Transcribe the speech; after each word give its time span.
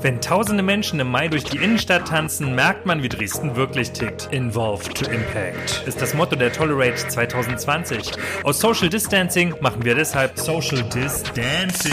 Wenn 0.00 0.20
tausende 0.20 0.62
Menschen 0.62 0.98
im 1.00 1.10
Mai 1.10 1.28
durch 1.28 1.44
die 1.44 1.58
Innenstadt 1.58 2.08
tanzen, 2.08 2.54
merkt 2.54 2.86
man, 2.86 3.02
wie 3.02 3.08
Dresden 3.08 3.54
wirklich 3.56 3.92
tickt. 3.92 4.28
Involved 4.32 4.96
to 4.96 5.10
Impact 5.10 5.84
ist 5.86 6.00
das 6.00 6.14
Motto 6.14 6.36
der 6.36 6.52
Tolerate 6.52 7.06
2020. 7.08 8.12
Aus 8.44 8.60
Social 8.60 8.88
Distancing 8.88 9.54
machen 9.60 9.84
wir 9.84 9.94
deshalb 9.94 10.38
Social 10.38 10.82
Distancing. 10.84 11.92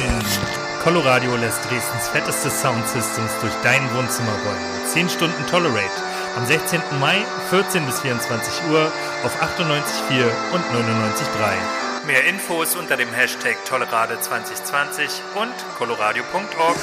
Coloradio 0.84 1.36
lässt 1.36 1.70
Dresdens 1.70 2.08
fetteste 2.08 2.50
Soundsystems 2.50 3.32
durch 3.42 3.54
dein 3.64 3.82
Wohnzimmer 3.94 4.32
rollen. 4.46 4.88
10 4.88 5.10
Stunden 5.10 5.46
Tolerate. 5.52 6.02
Am 6.38 6.46
16. 6.46 6.80
Mai, 7.00 7.18
14 7.50 7.86
bis 7.86 8.00
24 8.00 8.64
Uhr 8.72 8.92
auf 9.26 9.42
98.4 9.42 10.24
und 10.54 10.64
99.3. 10.72 11.89
Mehr 12.10 12.26
Infos 12.26 12.76
unter 12.76 12.98
dem 12.98 13.10
Hashtag 13.10 13.56
Tolerade 13.66 14.20
2020 14.20 15.22
und 15.36 15.54
coloradio.org. 15.78 16.76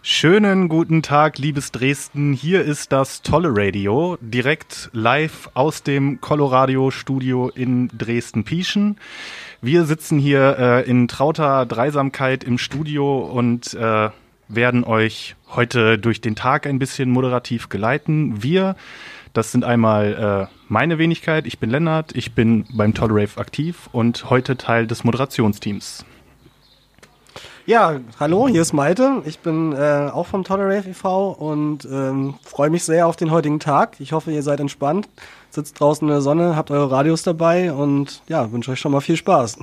Schönen 0.00 0.70
guten 0.70 1.02
Tag, 1.02 1.36
liebes 1.36 1.70
Dresden. 1.70 2.32
Hier 2.32 2.64
ist 2.64 2.92
das 2.92 3.20
tolle 3.20 3.50
Radio, 3.52 4.16
direkt 4.22 4.88
live 4.94 5.50
aus 5.52 5.82
dem 5.82 6.22
Coloradio 6.22 6.90
Studio 6.90 7.50
in 7.50 7.88
Dresden-Pieschen. 7.88 8.96
Wir 9.60 9.84
sitzen 9.84 10.18
hier 10.18 10.56
äh, 10.58 10.88
in 10.88 11.08
trauter 11.08 11.66
Dreisamkeit 11.66 12.42
im 12.42 12.56
Studio 12.56 13.18
und 13.18 13.74
äh, 13.74 14.08
werden 14.48 14.84
euch 14.84 15.36
heute 15.54 15.98
durch 15.98 16.20
den 16.20 16.36
Tag 16.36 16.66
ein 16.66 16.78
bisschen 16.78 17.10
moderativ 17.10 17.68
geleiten. 17.68 18.42
Wir, 18.42 18.76
das 19.32 19.52
sind 19.52 19.64
einmal 19.64 20.48
äh, 20.50 20.54
meine 20.68 20.98
Wenigkeit, 20.98 21.46
ich 21.46 21.58
bin 21.58 21.70
Lennart, 21.70 22.14
ich 22.14 22.34
bin 22.34 22.66
beim 22.72 22.94
Tolerave 22.94 23.38
aktiv 23.40 23.88
und 23.92 24.30
heute 24.30 24.56
Teil 24.56 24.86
des 24.86 25.04
Moderationsteams. 25.04 26.04
Ja, 27.66 27.98
hallo, 28.20 28.46
hier 28.46 28.60
ist 28.60 28.74
Malte. 28.74 29.22
Ich 29.24 29.38
bin 29.38 29.72
äh, 29.72 30.10
auch 30.12 30.26
vom 30.26 30.44
Tolerave 30.44 30.90
e.V. 30.90 31.30
und 31.30 31.86
ähm, 31.86 32.34
freue 32.44 32.68
mich 32.68 32.84
sehr 32.84 33.06
auf 33.06 33.16
den 33.16 33.30
heutigen 33.30 33.58
Tag. 33.58 34.00
Ich 34.00 34.12
hoffe, 34.12 34.32
ihr 34.32 34.42
seid 34.42 34.60
entspannt, 34.60 35.08
sitzt 35.48 35.80
draußen 35.80 36.06
in 36.06 36.12
der 36.12 36.20
Sonne, 36.20 36.56
habt 36.56 36.70
eure 36.70 36.90
Radios 36.90 37.22
dabei 37.22 37.72
und 37.72 38.20
ja, 38.28 38.52
wünsche 38.52 38.72
euch 38.72 38.80
schon 38.80 38.92
mal 38.92 39.00
viel 39.00 39.16
Spaß. 39.16 39.60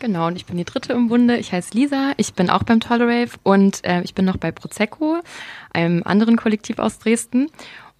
Genau, 0.00 0.28
und 0.28 0.36
ich 0.36 0.46
bin 0.46 0.56
die 0.56 0.64
dritte 0.64 0.94
im 0.94 1.08
Bunde. 1.08 1.36
Ich 1.36 1.52
heiße 1.52 1.74
Lisa, 1.74 2.12
ich 2.16 2.32
bin 2.32 2.48
auch 2.48 2.62
beim 2.62 2.80
Tolerave 2.80 3.32
und 3.42 3.84
äh, 3.84 4.00
ich 4.00 4.14
bin 4.14 4.24
noch 4.24 4.38
bei 4.38 4.50
Prozeco, 4.50 5.20
einem 5.74 6.02
anderen 6.04 6.36
Kollektiv 6.36 6.78
aus 6.78 6.98
Dresden. 6.98 7.48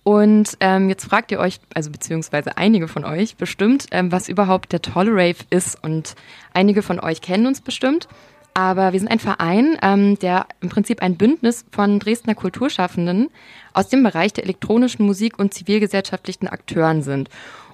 Und 0.03 0.56
ähm, 0.61 0.89
jetzt 0.89 1.05
fragt 1.05 1.31
ihr 1.31 1.39
euch, 1.39 1.61
also 1.75 1.91
beziehungsweise 1.91 2.56
einige 2.56 2.89
von 2.89 3.05
euch 3.05 3.37
bestimmt, 3.37 3.87
ähm, 3.91 4.11
was 4.11 4.31
überhaupt 4.31 4.73
der 4.73 4.81
Tolerave 4.81 5.45
ist. 5.51 5.84
Und 5.84 6.15
einige 6.55 6.81
von 6.81 7.01
euch 7.01 7.21
kennen 7.21 7.47
uns 7.47 7.61
bestimmt. 7.61 8.09
Aber 8.55 8.95
wir 8.95 8.98
sind 8.98 9.11
ein 9.11 9.21
Verein, 9.21 9.77
ähm, 9.83 10.19
der 10.19 10.47
im 10.62 10.71
Prinzip 10.71 11.03
ein 11.03 11.17
Bündnis 11.17 11.67
von 11.71 11.98
Dresdner 11.98 12.34
Kulturschaffenden 12.34 13.28
aus 13.75 13.89
dem 13.89 14.03
Bereich 14.03 14.33
der 14.33 14.45
elektronischen 14.45 15.05
Musik 15.05 15.39
und 15.39 15.53
zivilgesellschaftlichen 15.53 16.48
Akteuren 16.48 17.03
sind. 17.03 17.28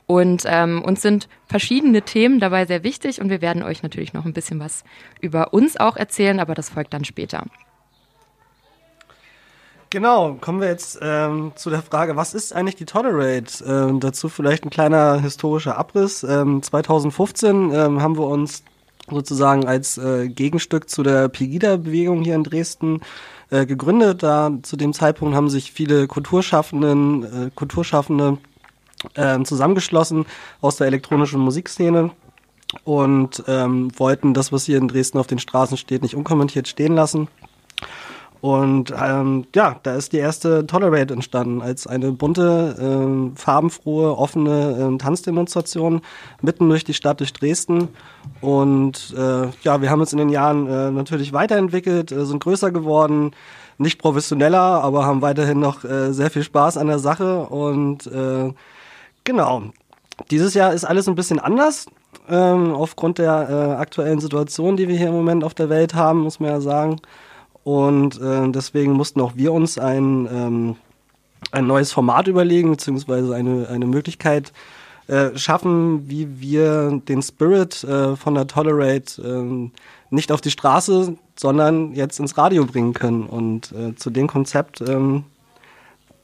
Und 0.06 0.44
ähm, 0.46 0.82
uns 0.82 1.02
sind 1.02 1.28
verschiedene 1.46 2.02
Themen 2.02 2.38
dabei 2.38 2.64
sehr 2.64 2.84
wichtig 2.84 3.20
und 3.20 3.28
wir 3.28 3.40
werden 3.40 3.62
euch 3.62 3.82
natürlich 3.82 4.12
noch 4.12 4.24
ein 4.24 4.32
bisschen 4.32 4.60
was 4.60 4.84
über 5.20 5.52
uns 5.52 5.76
auch 5.76 5.96
erzählen, 5.96 6.38
aber 6.38 6.54
das 6.54 6.70
folgt 6.70 6.94
dann 6.94 7.04
später. 7.04 7.44
Genau, 9.90 10.34
kommen 10.40 10.60
wir 10.60 10.68
jetzt 10.68 10.98
ähm, 11.00 11.52
zu 11.54 11.70
der 11.70 11.82
Frage, 11.82 12.16
was 12.16 12.34
ist 12.34 12.52
eigentlich 12.52 12.74
die 12.76 12.86
Tolerate? 12.86 13.64
Ähm, 13.64 14.00
dazu 14.00 14.28
vielleicht 14.28 14.64
ein 14.64 14.70
kleiner 14.70 15.20
historischer 15.20 15.78
Abriss. 15.78 16.24
Ähm, 16.24 16.62
2015 16.62 17.72
ähm, 17.72 18.02
haben 18.02 18.18
wir 18.18 18.26
uns 18.26 18.64
sozusagen 19.08 19.66
als 19.66 19.98
äh, 19.98 20.28
Gegenstück 20.28 20.90
zu 20.90 21.02
der 21.02 21.28
Pegida-Bewegung 21.28 22.22
hier 22.22 22.34
in 22.34 22.42
Dresden 22.44 23.00
äh, 23.50 23.64
gegründet. 23.64 24.22
Da 24.24 24.50
zu 24.62 24.76
dem 24.76 24.92
Zeitpunkt 24.92 25.36
haben 25.36 25.48
sich 25.48 25.70
viele 25.70 26.08
Kulturschaffenden, 26.08 27.22
äh, 27.22 27.50
Kulturschaffende 27.54 28.38
äh, 29.14 29.42
zusammengeschlossen 29.42 30.26
aus 30.60 30.76
der 30.76 30.86
elektronischen 30.86 31.40
Musikszene 31.40 32.10
und 32.84 33.44
ähm, 33.46 33.90
wollten 33.98 34.34
das, 34.34 34.52
was 34.52 34.64
hier 34.64 34.78
in 34.78 34.88
Dresden 34.88 35.18
auf 35.18 35.26
den 35.26 35.38
Straßen 35.38 35.76
steht, 35.76 36.02
nicht 36.02 36.16
unkommentiert 36.16 36.68
stehen 36.68 36.94
lassen. 36.94 37.28
Und 38.40 38.92
ähm, 38.96 39.46
ja, 39.54 39.80
da 39.82 39.94
ist 39.94 40.12
die 40.12 40.18
erste 40.18 40.66
Tolerate 40.66 41.14
entstanden, 41.14 41.62
als 41.62 41.86
eine 41.86 42.12
bunte, 42.12 42.76
äh, 42.78 43.36
farbenfrohe, 43.36 44.16
offene 44.16 44.92
äh, 44.94 44.98
Tanzdemonstration 44.98 46.02
mitten 46.42 46.68
durch 46.68 46.84
die 46.84 46.94
Stadt, 46.94 47.20
durch 47.20 47.32
Dresden. 47.32 47.88
Und 48.40 49.14
äh, 49.16 49.48
ja, 49.62 49.80
wir 49.80 49.90
haben 49.90 50.00
uns 50.00 50.12
in 50.12 50.18
den 50.18 50.28
Jahren 50.28 50.66
äh, 50.68 50.90
natürlich 50.90 51.32
weiterentwickelt, 51.32 52.12
äh, 52.12 52.26
sind 52.26 52.42
größer 52.42 52.70
geworden, 52.70 53.32
nicht 53.78 53.98
professioneller, 53.98 54.60
aber 54.60 55.06
haben 55.06 55.22
weiterhin 55.22 55.58
noch 55.58 55.84
äh, 55.84 56.12
sehr 56.12 56.30
viel 56.30 56.44
Spaß 56.44 56.76
an 56.76 56.86
der 56.86 56.98
Sache. 56.98 57.40
Und 57.40 58.06
äh, 58.06 58.52
genau, 59.26 59.64
dieses 60.30 60.54
Jahr 60.54 60.72
ist 60.72 60.84
alles 60.84 61.06
ein 61.08 61.14
bisschen 61.14 61.38
anders. 61.38 61.86
Ähm, 62.28 62.72
aufgrund 62.72 63.18
der 63.18 63.48
äh, 63.48 63.80
aktuellen 63.80 64.20
Situation, 64.20 64.76
die 64.76 64.88
wir 64.88 64.96
hier 64.96 65.08
im 65.08 65.14
Moment 65.14 65.44
auf 65.44 65.54
der 65.54 65.68
Welt 65.68 65.94
haben, 65.94 66.20
muss 66.20 66.40
man 66.40 66.50
ja 66.50 66.60
sagen. 66.60 67.00
Und 67.62 68.20
äh, 68.20 68.50
deswegen 68.50 68.92
mussten 68.92 69.20
auch 69.20 69.36
wir 69.36 69.52
uns 69.52 69.78
ein, 69.78 70.26
ähm, 70.32 70.76
ein 71.52 71.66
neues 71.66 71.92
Format 71.92 72.26
überlegen, 72.26 72.70
beziehungsweise 72.70 73.34
eine, 73.34 73.68
eine 73.68 73.86
Möglichkeit 73.86 74.52
äh, 75.08 75.36
schaffen, 75.36 76.08
wie 76.08 76.40
wir 76.40 77.00
den 77.06 77.22
Spirit 77.22 77.84
äh, 77.84 78.16
von 78.16 78.34
der 78.34 78.46
Tolerate 78.46 79.22
äh, 79.22 79.70
nicht 80.10 80.32
auf 80.32 80.40
die 80.40 80.50
Straße, 80.50 81.16
sondern 81.36 81.92
jetzt 81.94 82.18
ins 82.18 82.36
Radio 82.38 82.64
bringen 82.64 82.92
können. 82.92 83.24
Und 83.24 83.72
äh, 83.72 83.94
zu 83.94 84.10
dem 84.10 84.26
Konzept 84.26 84.80
ähm, 84.80 85.24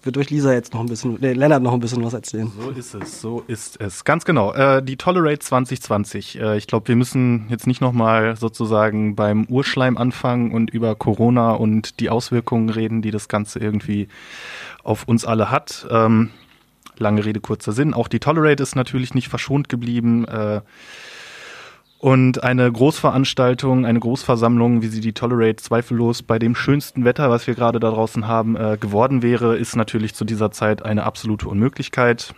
wird 0.02 0.16
euch 0.18 0.30
Lisa 0.30 0.52
jetzt 0.52 0.74
noch 0.74 0.80
ein 0.80 0.86
bisschen, 0.86 1.18
nee, 1.20 1.32
Lennart 1.32 1.62
noch 1.62 1.72
ein 1.72 1.80
bisschen 1.80 2.04
was 2.04 2.14
erzählen. 2.14 2.50
So 2.58 2.70
ist 2.70 2.94
es, 2.94 3.20
so 3.20 3.42
ist 3.46 3.80
es. 3.80 4.04
Ganz 4.04 4.24
genau. 4.24 4.52
Äh, 4.52 4.82
die 4.82 4.96
Tolerate 4.96 5.38
2020. 5.38 6.40
Äh, 6.40 6.56
ich 6.56 6.66
glaube, 6.66 6.88
wir 6.88 6.96
müssen 6.96 7.46
jetzt 7.48 7.66
nicht 7.66 7.80
nochmal 7.80 8.36
sozusagen 8.36 9.14
beim 9.14 9.44
Urschleim 9.46 9.96
anfangen 9.96 10.52
und 10.52 10.70
über 10.70 10.94
Corona 10.94 11.52
und 11.52 12.00
die 12.00 12.10
Auswirkungen 12.10 12.68
reden, 12.68 13.02
die 13.02 13.10
das 13.10 13.28
Ganze 13.28 13.58
irgendwie 13.58 14.08
auf 14.82 15.06
uns 15.06 15.24
alle 15.24 15.50
hat. 15.50 15.86
Ähm, 15.90 16.30
lange 16.98 17.24
Rede, 17.24 17.40
kurzer 17.40 17.72
Sinn. 17.72 17.94
Auch 17.94 18.08
die 18.08 18.20
Tolerate 18.20 18.62
ist 18.62 18.76
natürlich 18.76 19.14
nicht 19.14 19.28
verschont 19.28 19.68
geblieben. 19.68 20.26
Äh, 20.26 20.60
und 22.02 22.42
eine 22.42 22.70
Großveranstaltung, 22.70 23.86
eine 23.86 24.00
Großversammlung, 24.00 24.82
wie 24.82 24.88
sie 24.88 25.00
die 25.00 25.12
Tolerate 25.12 25.62
zweifellos 25.62 26.24
bei 26.24 26.40
dem 26.40 26.56
schönsten 26.56 27.04
Wetter, 27.04 27.30
was 27.30 27.46
wir 27.46 27.54
gerade 27.54 27.78
da 27.78 27.90
draußen 27.90 28.26
haben, 28.26 28.56
äh, 28.56 28.76
geworden 28.76 29.22
wäre, 29.22 29.56
ist 29.56 29.76
natürlich 29.76 30.12
zu 30.12 30.24
dieser 30.24 30.50
Zeit 30.50 30.84
eine 30.84 31.04
absolute 31.04 31.48
Unmöglichkeit. 31.48 32.34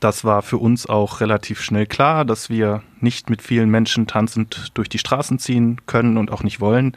Das 0.00 0.24
war 0.24 0.40
für 0.40 0.56
uns 0.56 0.86
auch 0.86 1.20
relativ 1.20 1.60
schnell 1.60 1.84
klar, 1.84 2.24
dass 2.24 2.48
wir 2.48 2.82
nicht 2.98 3.28
mit 3.28 3.42
vielen 3.42 3.68
Menschen 3.68 4.06
tanzend 4.06 4.70
durch 4.72 4.88
die 4.88 4.98
Straßen 4.98 5.38
ziehen 5.38 5.82
können 5.84 6.16
und 6.16 6.32
auch 6.32 6.42
nicht 6.42 6.58
wollen. 6.58 6.96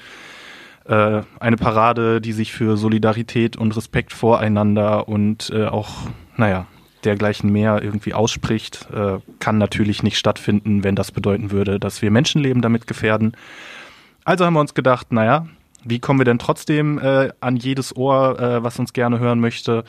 Äh, 0.86 1.24
eine 1.42 1.58
Parade, 1.58 2.22
die 2.22 2.32
sich 2.32 2.54
für 2.54 2.78
Solidarität 2.78 3.58
und 3.58 3.76
Respekt 3.76 4.14
voreinander 4.14 5.10
und 5.10 5.52
äh, 5.54 5.66
auch, 5.66 5.90
naja, 6.38 6.68
dergleichen 7.06 7.52
mehr 7.52 7.82
irgendwie 7.82 8.14
ausspricht, 8.14 8.88
äh, 8.94 9.20
kann 9.40 9.58
natürlich 9.58 10.04
nicht 10.04 10.18
stattfinden, 10.18 10.84
wenn 10.84 10.96
das 10.96 11.12
bedeuten 11.12 11.52
würde, 11.52 11.80
dass 11.80 12.02
wir 12.02 12.12
Menschenleben 12.12 12.62
damit 12.62 12.88
gefährden. 12.88 13.34
Also 14.24 14.46
haben 14.46 14.54
wir 14.54 14.62
uns 14.62 14.74
gedacht, 14.74 15.12
naja, 15.12 15.48
wie 15.84 16.00
kommen 16.00 16.20
wir 16.20 16.26
denn 16.26 16.40
trotzdem 16.40 17.00
äh, 17.00 17.30
an 17.40 17.56
jedes 17.56 17.96
Ohr, 17.96 18.40
äh, 18.40 18.64
was 18.64 18.78
uns 18.80 18.94
gerne 18.94 19.20
hören 19.20 19.40
möchte? 19.40 19.84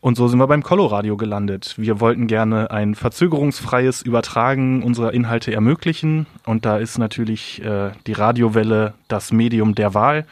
Und 0.00 0.16
so 0.16 0.28
sind 0.28 0.38
wir 0.38 0.46
beim 0.46 0.62
Coloradio 0.62 1.18
gelandet. 1.18 1.74
Wir 1.76 2.00
wollten 2.00 2.26
gerne 2.26 2.70
ein 2.70 2.94
verzögerungsfreies 2.94 4.00
Übertragen 4.00 4.82
unserer 4.82 5.12
Inhalte 5.12 5.52
ermöglichen. 5.52 6.26
Und 6.46 6.64
da 6.64 6.78
ist 6.78 6.96
natürlich 6.96 7.62
äh, 7.62 7.90
die 8.06 8.12
Radiowelle 8.12 8.94
das 9.08 9.30
Medium 9.30 9.74
der 9.74 9.92
Wahl. 9.92 10.26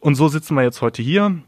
Und 0.00 0.16
so 0.16 0.28
sitzen 0.28 0.56
wir 0.56 0.64
jetzt 0.64 0.82
heute 0.82 1.02
hier 1.02 1.38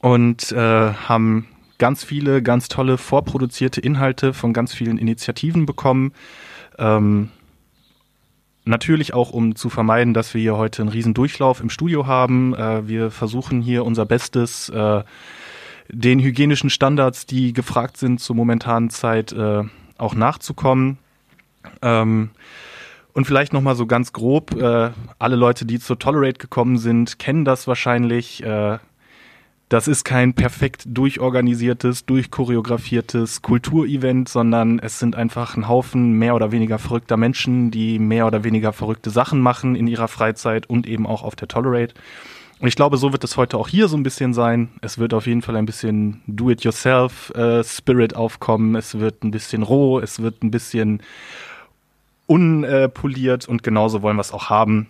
und 0.00 0.52
äh, 0.52 0.92
haben 0.92 1.48
ganz 1.78 2.04
viele 2.04 2.42
ganz 2.42 2.68
tolle 2.68 2.98
vorproduzierte 2.98 3.80
Inhalte 3.80 4.32
von 4.32 4.52
ganz 4.52 4.74
vielen 4.74 4.98
Initiativen 4.98 5.66
bekommen. 5.66 6.12
Ähm, 6.78 7.30
natürlich 8.64 9.14
auch, 9.14 9.30
um 9.30 9.56
zu 9.56 9.70
vermeiden, 9.70 10.14
dass 10.14 10.34
wir 10.34 10.40
hier 10.40 10.56
heute 10.56 10.82
einen 10.82 10.90
riesen 10.90 11.14
Durchlauf 11.14 11.60
im 11.60 11.70
Studio 11.70 12.06
haben. 12.06 12.54
Äh, 12.54 12.88
wir 12.88 13.10
versuchen 13.10 13.60
hier 13.60 13.84
unser 13.84 14.06
Bestes, 14.06 14.68
äh, 14.68 15.02
den 15.88 16.20
hygienischen 16.20 16.70
Standards, 16.70 17.26
die 17.26 17.52
gefragt 17.52 17.98
sind 17.98 18.20
zur 18.20 18.36
momentanen 18.36 18.90
Zeit, 18.90 19.32
äh, 19.32 19.64
auch 19.98 20.14
nachzukommen. 20.14 20.98
Ähm, 21.82 22.30
und 23.12 23.26
vielleicht 23.26 23.52
noch 23.52 23.60
mal 23.60 23.76
so 23.76 23.86
ganz 23.86 24.12
grob: 24.12 24.60
äh, 24.60 24.90
Alle 25.18 25.36
Leute, 25.36 25.66
die 25.66 25.78
zur 25.78 25.98
Tolerate 25.98 26.38
gekommen 26.38 26.78
sind, 26.78 27.18
kennen 27.18 27.44
das 27.44 27.66
wahrscheinlich. 27.66 28.42
Äh, 29.64 29.74
das 29.74 29.88
ist 29.88 30.04
kein 30.04 30.34
perfekt 30.34 30.84
durchorganisiertes, 30.86 32.06
durchchoreografiertes 32.06 33.42
Kulturevent, 33.42 34.28
sondern 34.28 34.78
es 34.78 34.98
sind 34.98 35.16
einfach 35.16 35.56
ein 35.56 35.68
Haufen 35.68 36.12
mehr 36.12 36.34
oder 36.34 36.52
weniger 36.52 36.78
verrückter 36.78 37.16
Menschen, 37.16 37.70
die 37.70 37.98
mehr 37.98 38.26
oder 38.26 38.44
weniger 38.44 38.72
verrückte 38.72 39.10
Sachen 39.10 39.40
machen 39.40 39.74
in 39.74 39.86
ihrer 39.86 40.08
Freizeit 40.08 40.68
und 40.68 40.86
eben 40.86 41.06
auch 41.06 41.22
auf 41.22 41.34
der 41.36 41.48
Tolerate. 41.48 41.94
Und 42.60 42.68
ich 42.68 42.76
glaube, 42.76 42.96
so 42.98 43.12
wird 43.12 43.24
es 43.24 43.36
heute 43.36 43.58
auch 43.58 43.68
hier 43.68 43.88
so 43.88 43.96
ein 43.96 44.04
bisschen 44.04 44.32
sein. 44.32 44.70
Es 44.80 44.98
wird 44.98 45.12
auf 45.12 45.26
jeden 45.26 45.42
Fall 45.42 45.56
ein 45.56 45.66
bisschen 45.66 46.22
Do-it-yourself-Spirit 46.26 48.12
äh, 48.12 48.16
aufkommen. 48.16 48.76
Es 48.76 48.98
wird 48.98 49.24
ein 49.24 49.32
bisschen 49.32 49.62
roh, 49.62 49.98
es 49.98 50.22
wird 50.22 50.42
ein 50.42 50.50
bisschen 50.50 51.02
unpoliert 52.26 53.48
und 53.48 53.62
genauso 53.62 54.02
wollen 54.02 54.16
wir 54.16 54.22
es 54.22 54.32
auch 54.32 54.48
haben. 54.50 54.88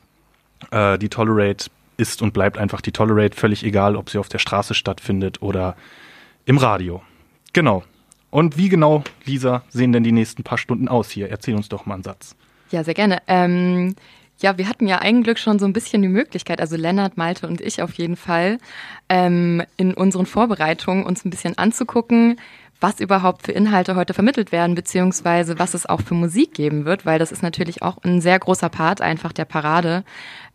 Äh, 0.71 0.99
die 0.99 1.09
Tolerate 1.09 1.71
ist 1.97 2.23
und 2.23 2.33
bleibt 2.33 2.59
einfach 2.59 2.81
die 2.81 2.93
Tolerate, 2.93 3.37
völlig 3.37 3.65
egal, 3.65 3.97
ob 3.97 4.11
sie 4.11 4.19
auf 4.19 4.29
der 4.29 4.39
Straße 4.39 4.75
stattfindet 4.75 5.43
oder 5.43 5.77
im 6.45 6.59
Radio. 6.59 7.03
Genau. 7.53 7.85
Und 8.31 8.59
wie 8.59 8.69
genau, 8.69 9.05
Lisa, 9.25 9.63
sehen 9.69 9.93
denn 9.93 10.03
die 10.03 10.13
nächsten 10.13 10.43
paar 10.43 10.59
Stunden 10.59 10.89
aus 10.89 11.11
hier? 11.11 11.31
Erzähl 11.31 11.55
uns 11.55 11.69
doch 11.69 11.87
mal 11.87 11.95
einen 11.95 12.03
Satz. 12.03 12.35
Ja, 12.71 12.83
sehr 12.83 12.95
gerne. 12.95 13.23
Ähm, 13.29 13.95
ja, 14.41 14.59
wir 14.59 14.69
hatten 14.69 14.89
ja 14.89 14.99
eigentlich 14.99 15.39
schon 15.39 15.59
so 15.61 15.67
ein 15.67 15.73
bisschen 15.73 16.03
die 16.03 16.09
Möglichkeit, 16.09 16.61
also 16.61 16.77
Lennart, 16.77 17.17
Malte 17.17 17.47
und 17.47 17.61
ich 17.61 17.81
auf 17.81 17.93
jeden 17.95 18.17
Fall, 18.17 18.59
ähm, 19.09 19.63
in 19.77 19.95
unseren 19.95 20.27
Vorbereitungen 20.27 21.05
uns 21.05 21.25
ein 21.25 21.31
bisschen 21.31 21.57
anzugucken, 21.57 22.41
was 22.81 23.01
überhaupt 23.01 23.45
für 23.47 23.53
Inhalte 23.53 23.95
heute 23.95 24.15
vermittelt 24.15 24.51
werden, 24.51 24.75
beziehungsweise 24.75 25.59
was 25.59 25.75
es 25.75 25.87
auch 25.87 26.01
für 26.01 26.15
Musik 26.15 26.55
geben 26.55 26.85
wird, 26.85 27.07
weil 27.07 27.19
das 27.19 27.33
ist 27.33 27.43
natürlich 27.43 27.83
auch 27.83 27.99
ein 28.03 28.21
sehr 28.21 28.39
großer 28.39 28.69
Part 28.69 29.01
einfach 29.01 29.33
der 29.33 29.45
Parade. 29.45 30.05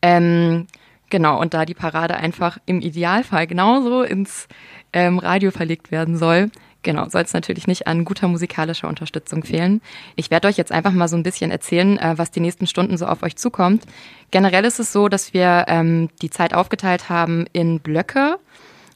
Ähm, 0.01 0.67
genau, 1.09 1.39
und 1.39 1.53
da 1.53 1.65
die 1.65 1.73
Parade 1.73 2.15
einfach 2.15 2.57
im 2.65 2.81
Idealfall 2.81 3.47
genauso 3.47 4.03
ins 4.03 4.47
ähm, 4.93 5.19
Radio 5.19 5.51
verlegt 5.51 5.91
werden 5.91 6.17
soll, 6.17 6.49
Genau, 6.81 7.09
soll 7.09 7.23
es 7.23 7.33
natürlich 7.33 7.67
nicht 7.67 7.87
an 7.87 8.05
guter 8.05 8.29
musikalischer 8.29 8.87
Unterstützung 8.87 9.43
fehlen. 9.43 9.81
Ich 10.15 10.31
werde 10.31 10.47
euch 10.47 10.55
jetzt 10.55 10.71
einfach 10.71 10.93
mal 10.93 11.09
so 11.09 11.17
ein 11.17 11.23
bisschen 11.23 11.51
erzählen, 11.51 11.97
äh, 11.97 12.17
was 12.17 12.31
die 12.31 12.39
nächsten 12.39 12.67
Stunden 12.67 12.97
so 12.97 13.05
auf 13.05 13.21
euch 13.21 13.35
zukommt. 13.35 13.83
Generell 14.31 14.63
ist 14.63 14.79
es 14.79 14.93
so, 14.93 15.09
dass 15.09 15.33
wir 15.33 15.65
ähm, 15.67 16.09
die 16.21 16.29
Zeit 16.29 16.53
aufgeteilt 16.53 17.09
haben 17.09 17.47
in 17.51 17.81
Blöcke. 17.81 18.37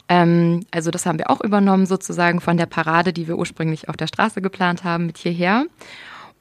Ähm, 0.07 0.61
also 0.71 0.91
das 0.91 1.05
haben 1.05 1.19
wir 1.19 1.29
auch 1.29 1.41
übernommen 1.41 1.85
sozusagen 1.85 2.39
von 2.39 2.55
der 2.55 2.67
Parade, 2.67 3.11
die 3.11 3.27
wir 3.27 3.37
ursprünglich 3.37 3.89
auf 3.89 3.97
der 3.97 4.07
Straße 4.07 4.41
geplant 4.41 4.85
haben, 4.85 5.05
mit 5.05 5.17
hierher. 5.17 5.65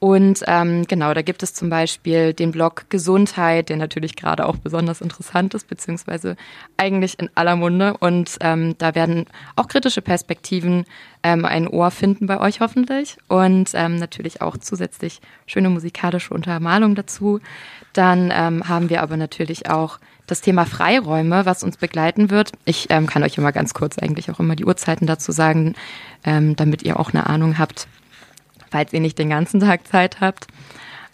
Und 0.03 0.43
ähm, 0.47 0.85
genau, 0.85 1.13
da 1.13 1.21
gibt 1.21 1.43
es 1.43 1.53
zum 1.53 1.69
Beispiel 1.69 2.33
den 2.33 2.51
Blog 2.51 2.87
Gesundheit, 2.89 3.69
der 3.69 3.77
natürlich 3.77 4.17
gerade 4.17 4.45
auch 4.45 4.57
besonders 4.57 4.99
interessant 4.99 5.53
ist, 5.53 5.69
beziehungsweise 5.69 6.35
eigentlich 6.75 7.17
in 7.19 7.29
aller 7.35 7.55
Munde. 7.55 7.95
Und 8.01 8.35
ähm, 8.41 8.75
da 8.79 8.95
werden 8.95 9.27
auch 9.55 9.69
kritische 9.69 10.01
Perspektiven 10.01 10.83
ähm, 11.23 11.45
ein 11.45 11.69
Ohr 11.69 11.89
finden 11.89 12.27
bei 12.27 12.37
euch 12.41 12.59
hoffentlich. 12.59 13.15
Und 13.29 13.69
ähm, 13.75 13.95
natürlich 13.95 14.41
auch 14.41 14.57
zusätzlich 14.57 15.21
schöne 15.45 15.69
musikalische 15.69 16.33
Untermalung 16.33 16.95
dazu. 16.95 17.39
Dann 17.93 18.29
ähm, 18.35 18.67
haben 18.67 18.89
wir 18.89 19.03
aber 19.03 19.15
natürlich 19.15 19.69
auch 19.69 19.99
das 20.27 20.41
Thema 20.41 20.65
Freiräume, 20.65 21.45
was 21.45 21.63
uns 21.63 21.77
begleiten 21.77 22.29
wird. 22.29 22.51
Ich 22.65 22.87
ähm, 22.89 23.07
kann 23.07 23.23
euch 23.23 23.37
immer 23.37 23.53
ganz 23.53 23.73
kurz 23.73 23.97
eigentlich 23.99 24.29
auch 24.29 24.41
immer 24.41 24.57
die 24.57 24.65
Uhrzeiten 24.65 25.07
dazu 25.07 25.31
sagen, 25.31 25.75
ähm, 26.25 26.57
damit 26.57 26.83
ihr 26.83 26.99
auch 26.99 27.13
eine 27.13 27.27
Ahnung 27.27 27.57
habt, 27.57 27.87
falls 28.73 28.91
ihr 28.91 28.99
nicht 28.99 29.19
den 29.19 29.29
ganzen 29.29 29.59
Tag 29.59 29.87
Zeit 29.87 30.19
habt. 30.19 30.47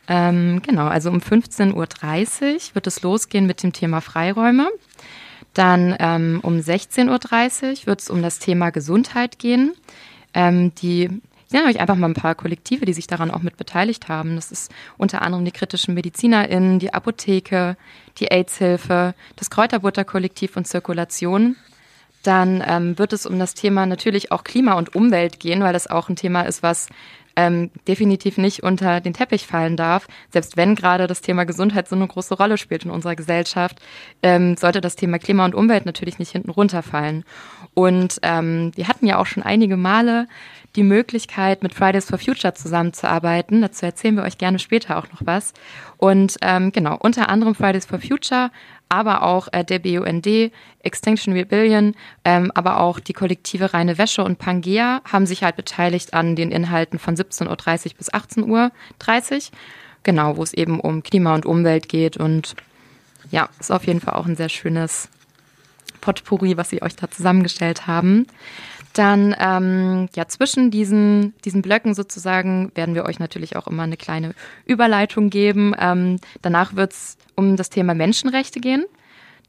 Ähm, 0.07 0.61
genau, 0.65 0.87
also 0.87 1.09
um 1.09 1.19
15.30 1.19 1.73
Uhr 1.75 2.59
wird 2.73 2.87
es 2.87 3.01
losgehen 3.03 3.45
mit 3.45 3.61
dem 3.61 3.73
Thema 3.73 4.01
Freiräume. 4.01 4.69
Dann 5.53 5.95
ähm, 5.99 6.39
um 6.41 6.57
16.30 6.57 7.07
Uhr 7.81 7.85
wird 7.87 8.01
es 8.01 8.09
um 8.09 8.21
das 8.21 8.39
Thema 8.39 8.69
Gesundheit 8.69 9.39
gehen. 9.39 9.73
Ähm, 10.33 10.73
die 10.75 11.09
ich 11.47 11.53
nenne 11.53 11.67
euch 11.67 11.79
einfach 11.79 11.95
mal 11.95 12.07
ein 12.07 12.13
paar 12.13 12.35
Kollektive, 12.35 12.85
die 12.85 12.93
sich 12.93 13.07
daran 13.07 13.31
auch 13.31 13.41
mit 13.41 13.57
beteiligt 13.57 14.07
haben. 14.07 14.35
Das 14.35 14.51
ist 14.51 14.71
unter 14.99 15.23
anderem 15.23 15.45
die 15.45 15.51
kritischen 15.51 15.95
MedizinerInnen, 15.95 16.77
die 16.77 16.93
Apotheke, 16.93 17.75
die 18.19 18.29
AIDS-Hilfe, 18.29 19.15
das 19.35 19.49
Kräuterbutterkollektiv 19.49 20.55
und 20.57 20.65
Zirkulation. 20.65 21.55
Dann 22.21 22.63
ähm, 22.67 22.99
wird 22.99 23.13
es 23.13 23.25
um 23.25 23.39
das 23.39 23.53
Thema 23.53 23.85
natürlich 23.85 24.31
auch 24.31 24.43
Klima 24.43 24.73
und 24.73 24.93
Umwelt 24.93 25.39
gehen, 25.39 25.61
weil 25.61 25.73
das 25.73 25.87
auch 25.87 26.09
ein 26.09 26.15
Thema 26.15 26.41
ist, 26.43 26.61
was 26.61 26.87
ähm, 27.39 27.71
definitiv 27.87 28.37
nicht 28.37 28.63
unter 28.63 28.99
den 28.99 29.13
Teppich 29.13 29.47
fallen 29.47 29.77
darf. 29.77 30.07
Selbst 30.29 30.57
wenn 30.57 30.75
gerade 30.75 31.07
das 31.07 31.21
Thema 31.21 31.45
Gesundheit 31.45 31.87
so 31.87 31.95
eine 31.95 32.05
große 32.05 32.35
Rolle 32.35 32.57
spielt 32.57 32.83
in 32.83 32.91
unserer 32.91 33.15
Gesellschaft, 33.15 33.79
ähm, 34.21 34.57
sollte 34.57 34.81
das 34.81 34.97
Thema 34.97 35.19
Klima 35.19 35.45
und 35.45 35.55
Umwelt 35.55 35.85
natürlich 35.85 36.19
nicht 36.19 36.33
hinten 36.33 36.49
runterfallen. 36.49 37.23
Und 37.73 38.19
ähm, 38.23 38.71
wir 38.75 38.89
hatten 38.89 39.05
ja 39.05 39.19
auch 39.19 39.25
schon 39.25 39.41
einige 39.41 39.77
Male 39.77 40.27
die 40.75 40.83
Möglichkeit, 40.83 41.63
mit 41.63 41.73
Fridays 41.73 42.09
for 42.09 42.19
Future 42.19 42.53
zusammenzuarbeiten. 42.53 43.61
Dazu 43.61 43.85
erzählen 43.85 44.17
wir 44.17 44.23
euch 44.23 44.37
gerne 44.37 44.59
später 44.59 44.97
auch 44.97 45.09
noch 45.13 45.21
was. 45.23 45.53
Und 45.95 46.35
ähm, 46.41 46.73
genau, 46.73 46.97
unter 46.99 47.29
anderem 47.29 47.55
Fridays 47.55 47.85
for 47.85 47.99
Future, 47.99 48.51
aber 48.89 49.23
auch 49.23 49.47
äh, 49.51 49.63
der 49.63 49.79
BUND, 49.79 50.27
Extinction 50.81 51.33
Rebellion, 51.33 51.95
ähm, 52.25 52.51
aber 52.55 52.79
auch 52.79 52.99
die 52.99 53.13
Kollektive 53.13 53.73
Reine 53.73 53.97
Wäsche 53.97 54.23
und 54.23 54.39
Pangea 54.39 55.01
haben 55.05 55.27
sich 55.27 55.43
halt 55.43 55.55
beteiligt 55.55 56.13
an 56.13 56.35
den 56.35 56.51
Inhalten 56.51 56.97
von 56.99 57.15
17.30 57.15 57.47
Uhr 57.47 57.93
bis 57.97 58.11
18.30 58.11 58.47
Uhr. 58.47 58.71
Genau, 60.03 60.37
wo 60.37 60.43
es 60.43 60.53
eben 60.53 60.79
um 60.79 61.03
Klima 61.03 61.35
und 61.35 61.45
Umwelt 61.45 61.87
geht. 61.89 62.17
Und 62.17 62.55
ja, 63.31 63.49
ist 63.59 63.71
auf 63.71 63.85
jeden 63.85 64.01
Fall 64.01 64.15
auch 64.15 64.25
ein 64.25 64.35
sehr 64.35 64.49
schönes 64.49 65.09
Potpourri, 66.01 66.57
was 66.57 66.69
sie 66.69 66.81
euch 66.81 66.95
da 66.95 67.11
zusammengestellt 67.11 67.85
haben. 67.85 68.25
Dann 68.93 69.35
ähm, 69.39 70.09
ja 70.15 70.27
zwischen 70.27 70.71
diesen 70.71 71.33
diesen 71.45 71.61
Blöcken 71.61 71.93
sozusagen 71.93 72.71
werden 72.75 72.95
wir 72.95 73.05
euch 73.05 73.19
natürlich 73.19 73.55
auch 73.55 73.67
immer 73.67 73.83
eine 73.83 73.97
kleine 73.97 74.33
Überleitung 74.65 75.29
geben. 75.29 75.75
Ähm, 75.77 76.17
danach 76.41 76.75
wird 76.75 76.93
es 76.93 77.17
um 77.35 77.55
das 77.55 77.69
Thema 77.69 77.93
Menschenrechte 77.93 78.59
gehen. 78.59 78.85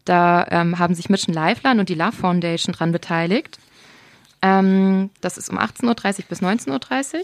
Da 0.04 0.46
ähm, 0.50 0.78
haben 0.78 0.94
sich 0.94 1.08
Mission 1.08 1.34
Lifeline 1.34 1.80
und 1.80 1.88
die 1.88 1.94
Love 1.94 2.12
Foundation 2.12 2.74
dran 2.74 2.92
beteiligt. 2.92 3.58
Ähm, 4.42 5.10
das 5.20 5.38
ist 5.38 5.50
um 5.50 5.58
18.30 5.58 5.86
Uhr 5.86 6.24
bis 6.28 6.42
19.30 6.42 7.16
Uhr. 7.16 7.22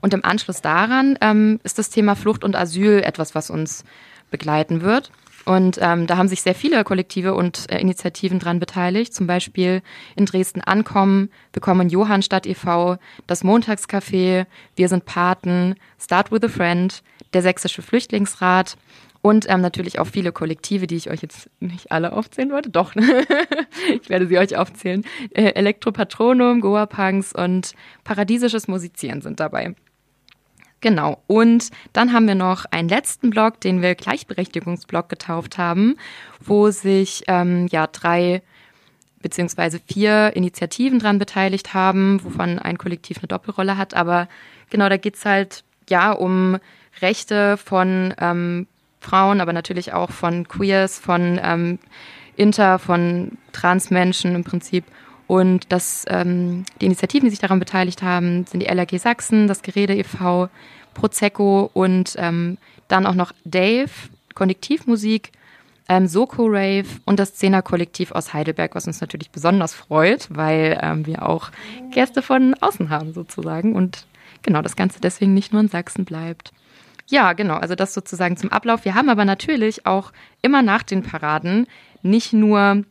Und 0.00 0.14
im 0.14 0.24
Anschluss 0.24 0.60
daran 0.60 1.18
ähm, 1.20 1.60
ist 1.64 1.78
das 1.78 1.90
Thema 1.90 2.14
Flucht 2.14 2.44
und 2.44 2.56
Asyl 2.56 3.02
etwas, 3.02 3.34
was 3.34 3.50
uns 3.50 3.84
begleiten 4.30 4.82
wird. 4.82 5.10
Und 5.44 5.78
ähm, 5.80 6.06
da 6.06 6.16
haben 6.16 6.28
sich 6.28 6.42
sehr 6.42 6.54
viele 6.54 6.82
Kollektive 6.84 7.34
und 7.34 7.70
äh, 7.70 7.80
Initiativen 7.80 8.38
dran 8.38 8.58
beteiligt. 8.58 9.14
Zum 9.14 9.26
Beispiel 9.26 9.82
in 10.14 10.26
Dresden 10.26 10.60
Ankommen, 10.60 11.30
Willkommen 11.52 11.88
Johannstadt 11.88 12.46
e.V., 12.46 12.98
das 13.26 13.44
Montagscafé, 13.44 14.46
Wir 14.76 14.88
sind 14.88 15.04
Paten, 15.04 15.76
Start 15.98 16.30
with 16.30 16.42
a 16.42 16.48
Friend, 16.48 17.02
der 17.32 17.42
Sächsische 17.42 17.82
Flüchtlingsrat 17.82 18.76
und 19.20 19.46
ähm, 19.48 19.60
natürlich 19.60 19.98
auch 19.98 20.06
viele 20.06 20.32
Kollektive, 20.32 20.86
die 20.86 20.96
ich 20.96 21.10
euch 21.10 21.22
jetzt 21.22 21.50
nicht 21.60 21.90
alle 21.90 22.12
aufzählen 22.12 22.50
wollte. 22.50 22.70
Doch, 22.70 22.94
ich 24.00 24.08
werde 24.08 24.26
sie 24.26 24.38
euch 24.38 24.56
aufzählen. 24.56 25.04
Äh, 25.30 25.52
Elektropatronum, 25.54 26.60
Goa 26.60 26.86
Punks 26.86 27.32
und 27.32 27.72
Paradiesisches 28.04 28.68
Musizieren 28.68 29.20
sind 29.20 29.40
dabei. 29.40 29.74
Genau. 30.80 31.20
Und 31.26 31.70
dann 31.92 32.12
haben 32.12 32.28
wir 32.28 32.36
noch 32.36 32.64
einen 32.70 32.88
letzten 32.88 33.30
Blog, 33.30 33.60
den 33.60 33.82
wir 33.82 33.94
Gleichberechtigungsblog 33.94 35.08
getauft 35.08 35.58
haben, 35.58 35.96
wo 36.40 36.70
sich 36.70 37.24
ähm, 37.26 37.66
ja 37.70 37.86
drei 37.86 38.42
beziehungsweise 39.20 39.80
vier 39.80 40.32
Initiativen 40.36 41.00
dran 41.00 41.18
beteiligt 41.18 41.74
haben, 41.74 42.22
wovon 42.22 42.60
ein 42.60 42.78
Kollektiv 42.78 43.18
eine 43.18 43.28
Doppelrolle 43.28 43.76
hat. 43.76 43.94
Aber 43.94 44.28
genau, 44.70 44.88
da 44.88 44.96
geht's 44.96 45.24
halt 45.24 45.64
ja 45.88 46.12
um 46.12 46.58
Rechte 47.00 47.56
von 47.56 48.14
ähm, 48.18 48.66
Frauen, 49.00 49.40
aber 49.40 49.52
natürlich 49.52 49.92
auch 49.92 50.10
von 50.10 50.46
Queers, 50.46 50.98
von 50.98 51.40
ähm, 51.42 51.78
Inter, 52.36 52.78
von 52.78 53.32
Transmenschen 53.52 54.34
im 54.34 54.44
Prinzip 54.44 54.84
und 55.28 55.70
das, 55.70 56.06
ähm, 56.08 56.64
die 56.80 56.86
Initiativen, 56.86 57.26
die 57.26 57.30
sich 57.30 57.38
daran 57.38 57.60
beteiligt 57.60 58.02
haben, 58.02 58.46
sind 58.46 58.60
die 58.60 58.66
LRG 58.66 58.98
Sachsen, 58.98 59.46
das 59.46 59.62
Gerede 59.62 59.94
e.V., 59.94 60.48
Prosecco 60.94 61.70
und 61.74 62.14
ähm, 62.16 62.58
dann 62.88 63.06
auch 63.06 63.14
noch 63.14 63.32
Dave, 63.44 63.90
Konnektivmusik, 64.34 65.30
ähm, 65.88 66.06
Soko 66.08 66.46
Rave 66.46 66.86
und 67.04 67.20
das 67.20 67.34
Zehner-Kollektiv 67.34 68.10
aus 68.12 68.32
Heidelberg, 68.32 68.74
was 68.74 68.86
uns 68.86 69.02
natürlich 69.02 69.30
besonders 69.30 69.74
freut, 69.74 70.28
weil 70.30 70.78
ähm, 70.82 71.06
wir 71.06 71.28
auch 71.28 71.50
Gäste 71.92 72.22
von 72.22 72.54
außen 72.54 72.88
haben 72.88 73.12
sozusagen 73.12 73.76
und 73.76 74.06
genau 74.42 74.62
das 74.62 74.76
Ganze 74.76 74.98
deswegen 74.98 75.34
nicht 75.34 75.52
nur 75.52 75.60
in 75.60 75.68
Sachsen 75.68 76.06
bleibt. 76.06 76.52
Ja, 77.06 77.34
genau, 77.34 77.56
also 77.56 77.74
das 77.74 77.92
sozusagen 77.92 78.38
zum 78.38 78.50
Ablauf. 78.50 78.86
Wir 78.86 78.94
haben 78.94 79.10
aber 79.10 79.26
natürlich 79.26 79.86
auch 79.86 80.12
immer 80.40 80.62
nach 80.62 80.82
den 80.82 81.02
Paraden 81.02 81.66
nicht 82.02 82.32
nur 82.32 82.84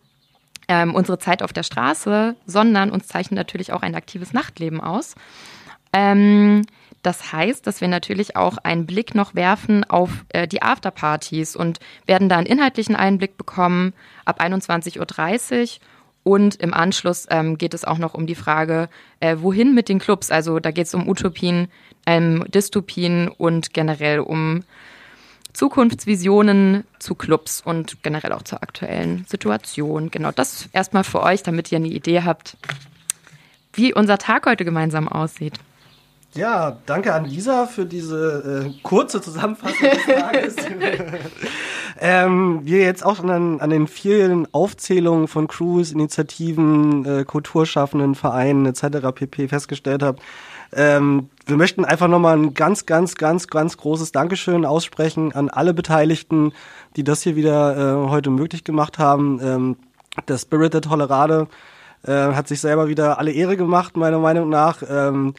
ähm, 0.68 0.96
unsere 0.96 1.18
Zeit 1.20 1.44
auf 1.44 1.54
der 1.54 1.64
Straße, 1.64 2.36
sondern 2.46 2.92
uns 2.92 3.08
zeichnet 3.08 3.38
natürlich 3.38 3.74
auch 3.74 3.82
ein 3.82 3.96
aktives 3.96 4.34
Nachtleben 4.34 4.82
aus. 4.82 5.16
Ähm, 5.94 6.64
das 7.04 7.32
heißt, 7.32 7.66
dass 7.66 7.80
wir 7.80 7.88
natürlich 7.88 8.36
auch 8.36 8.58
einen 8.58 8.86
Blick 8.86 9.16
noch 9.16 9.34
werfen 9.34 9.84
auf 9.86 10.26
äh, 10.30 10.48
die 10.48 10.62
Afterpartys 10.62 11.56
und 11.56 11.80
werden 12.06 12.28
da 12.28 12.38
einen 12.38 12.48
inhaltlichen 12.48 12.96
Einblick 12.96 13.38
bekommen 13.38 13.94
ab 14.26 14.42
21.30 14.42 15.00
Uhr. 15.00 15.68
Und 16.24 16.56
im 16.56 16.74
Anschluss 16.74 17.26
ähm, 17.30 17.58
geht 17.58 17.74
es 17.74 17.86
auch 17.86 17.98
noch 17.98 18.14
um 18.14 18.28
die 18.28 18.36
Frage, 18.36 18.90
äh, 19.22 19.38
wohin 19.40 19.74
mit 19.74 19.88
den 19.88 20.00
Clubs? 20.00 20.30
Also 20.30 20.60
da 20.60 20.72
geht 20.72 20.88
es 20.88 20.94
um 20.94 21.08
Utopien, 21.08 21.70
ähm, 22.06 22.44
Dystopien 22.50 23.30
und 23.30 23.74
generell 23.74 24.20
um 24.20 24.64
Zukunftsvisionen 25.58 26.84
zu 27.00 27.16
Clubs 27.16 27.62
und 27.66 28.04
generell 28.04 28.32
auch 28.32 28.44
zur 28.44 28.62
aktuellen 28.62 29.26
Situation. 29.28 30.12
Genau 30.12 30.30
das 30.30 30.70
erstmal 30.72 31.04
für 31.04 31.24
euch, 31.24 31.42
damit 31.42 31.72
ihr 31.72 31.78
eine 31.78 31.88
Idee 31.88 32.22
habt, 32.22 32.58
wie 33.74 33.92
unser 33.92 34.20
Tag 34.20 34.46
heute 34.46 34.66
gemeinsam 34.66 35.08
aussieht. 35.08 35.56
Ja, 36.36 36.78
danke 36.86 37.12
an 37.12 37.26
Lisa 37.26 37.66
für 37.66 37.88
diese 37.88 38.68
äh, 38.68 38.82
kurze 38.84 39.20
Zusammenfassung 39.20 39.80
des 39.82 40.06
Tages. 40.06 40.56
ähm, 42.00 42.60
wir 42.64 42.82
jetzt 42.82 43.04
auch 43.04 43.24
an, 43.24 43.60
an, 43.60 43.70
den 43.72 43.88
vielen 43.88 44.54
Aufzählungen 44.54 45.28
von 45.28 45.48
Crews, 45.48 45.92
Initiativen, 45.92 47.04
äh, 47.04 47.24
Kulturschaffenden, 47.26 48.14
Vereinen 48.14 48.68
etc. 48.68 49.08
pp. 49.16 49.48
festgestellt 49.48 50.04
haben, 50.04 50.20
ähm, 50.74 51.30
wir 51.46 51.56
möchten 51.56 51.86
einfach 51.86 52.08
nochmal 52.08 52.38
ein 52.38 52.54
ganz, 52.54 52.86
ganz, 52.86 53.16
ganz, 53.16 53.48
ganz 53.48 53.78
großes 53.78 54.12
Dankeschön 54.12 54.66
aussprechen 54.66 55.34
an 55.34 55.50
alle 55.50 55.74
Beteiligten, 55.74 56.52
die 56.96 57.04
das 57.04 57.22
hier 57.22 57.36
wieder 57.36 58.06
äh, 58.06 58.10
heute 58.10 58.30
möglich 58.30 58.64
gemacht 58.64 59.00
haben. 59.00 59.40
Ähm, 59.42 59.78
der 60.28 60.38
Spirit 60.38 60.74
der 60.74 60.82
Tolerade 60.82 61.48
äh, 62.04 62.12
hat 62.12 62.48
sich 62.48 62.60
selber 62.60 62.88
wieder 62.90 63.20
alle 63.20 63.32
Ehre 63.32 63.56
gemacht, 63.56 63.96
meiner 63.96 64.20
Meinung 64.20 64.50
nach. 64.50 64.84
Ähm, 64.88 65.34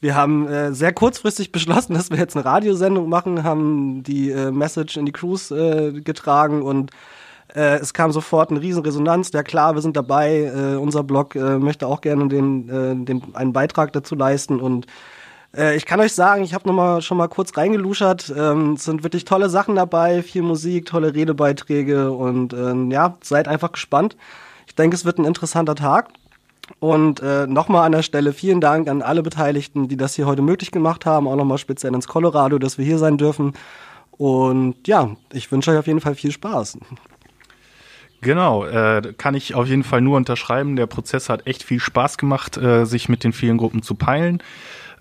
wir 0.00 0.16
haben 0.16 0.48
äh, 0.48 0.72
sehr 0.72 0.92
kurzfristig 0.92 1.52
beschlossen, 1.52 1.94
dass 1.94 2.10
wir 2.10 2.18
jetzt 2.18 2.36
eine 2.36 2.44
Radiosendung 2.44 3.08
machen, 3.08 3.44
haben 3.44 4.02
die 4.02 4.30
äh, 4.30 4.50
Message 4.50 4.96
in 4.96 5.06
die 5.06 5.12
Crews 5.12 5.50
äh, 5.50 5.92
getragen 5.92 6.62
und 6.62 6.90
äh, 7.54 7.78
es 7.78 7.92
kam 7.94 8.12
sofort 8.12 8.50
eine 8.50 8.60
riesen 8.60 8.82
Resonanz. 8.82 9.30
Ja 9.32 9.42
klar, 9.42 9.74
wir 9.74 9.82
sind 9.82 9.96
dabei. 9.96 10.44
Äh, 10.44 10.76
unser 10.76 11.02
Blog 11.02 11.34
äh, 11.34 11.58
möchte 11.58 11.86
auch 11.86 12.00
gerne 12.00 12.28
den, 12.28 12.68
äh, 12.68 13.04
den, 13.04 13.22
einen 13.34 13.52
Beitrag 13.52 13.92
dazu 13.92 14.14
leisten 14.14 14.60
und 14.60 14.86
äh, 15.56 15.76
ich 15.76 15.86
kann 15.86 16.00
euch 16.00 16.12
sagen, 16.12 16.44
ich 16.44 16.54
habe 16.54 16.66
noch 16.66 16.74
mal 16.74 17.02
schon 17.02 17.18
mal 17.18 17.28
kurz 17.28 17.56
reingeluschert. 17.56 18.32
Ähm, 18.36 18.74
es 18.74 18.84
sind 18.84 19.02
wirklich 19.02 19.24
tolle 19.24 19.48
Sachen 19.50 19.76
dabei, 19.76 20.22
viel 20.22 20.42
Musik, 20.42 20.86
tolle 20.86 21.14
Redebeiträge 21.14 22.10
und 22.10 22.52
ähm, 22.52 22.90
ja, 22.90 23.16
seid 23.22 23.48
einfach 23.48 23.72
gespannt. 23.72 24.16
Ich 24.66 24.74
denke, 24.74 24.96
es 24.96 25.04
wird 25.04 25.18
ein 25.18 25.24
interessanter 25.24 25.74
Tag. 25.74 26.08
Und 26.78 27.20
äh, 27.20 27.46
nochmal 27.46 27.84
an 27.84 27.92
der 27.92 28.02
Stelle 28.02 28.32
vielen 28.32 28.60
Dank 28.60 28.88
an 28.88 29.02
alle 29.02 29.22
Beteiligten, 29.22 29.88
die 29.88 29.96
das 29.96 30.14
hier 30.14 30.26
heute 30.26 30.42
möglich 30.42 30.70
gemacht 30.70 31.04
haben. 31.04 31.28
Auch 31.28 31.36
nochmal 31.36 31.58
speziell 31.58 31.94
ins 31.94 32.08
Colorado, 32.08 32.58
dass 32.58 32.78
wir 32.78 32.84
hier 32.84 32.98
sein 32.98 33.18
dürfen. 33.18 33.52
Und 34.12 34.86
ja, 34.86 35.10
ich 35.32 35.50
wünsche 35.50 35.72
euch 35.72 35.78
auf 35.78 35.86
jeden 35.86 36.00
Fall 36.00 36.14
viel 36.14 36.30
Spaß. 36.30 36.78
Genau, 38.22 38.64
äh, 38.64 39.14
kann 39.18 39.34
ich 39.34 39.56
auf 39.56 39.66
jeden 39.66 39.82
Fall 39.82 40.00
nur 40.00 40.16
unterschreiben. 40.16 40.76
Der 40.76 40.86
Prozess 40.86 41.28
hat 41.28 41.48
echt 41.48 41.64
viel 41.64 41.80
Spaß 41.80 42.18
gemacht, 42.18 42.56
äh, 42.56 42.84
sich 42.86 43.08
mit 43.08 43.24
den 43.24 43.32
vielen 43.32 43.58
Gruppen 43.58 43.82
zu 43.82 43.96
peilen. 43.96 44.40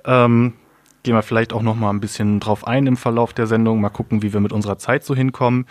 Ähm, 0.06 0.54
gehen 1.04 1.14
wir 1.14 1.22
vielleicht 1.22 1.54
auch 1.54 1.62
noch 1.62 1.76
mal 1.76 1.92
ein 1.92 2.00
bisschen 2.00 2.40
drauf 2.40 2.66
ein 2.66 2.88
im 2.88 2.98
Verlauf 2.98 3.32
der 3.34 3.46
Sendung. 3.46 3.80
Mal 3.80 3.90
gucken, 3.90 4.24
wie 4.24 4.34
wir 4.34 4.40
mit 4.40 4.52
unserer 4.52 4.80
Zeit 4.80 5.06
so 5.06 5.16
hinkommen. 5.16 5.68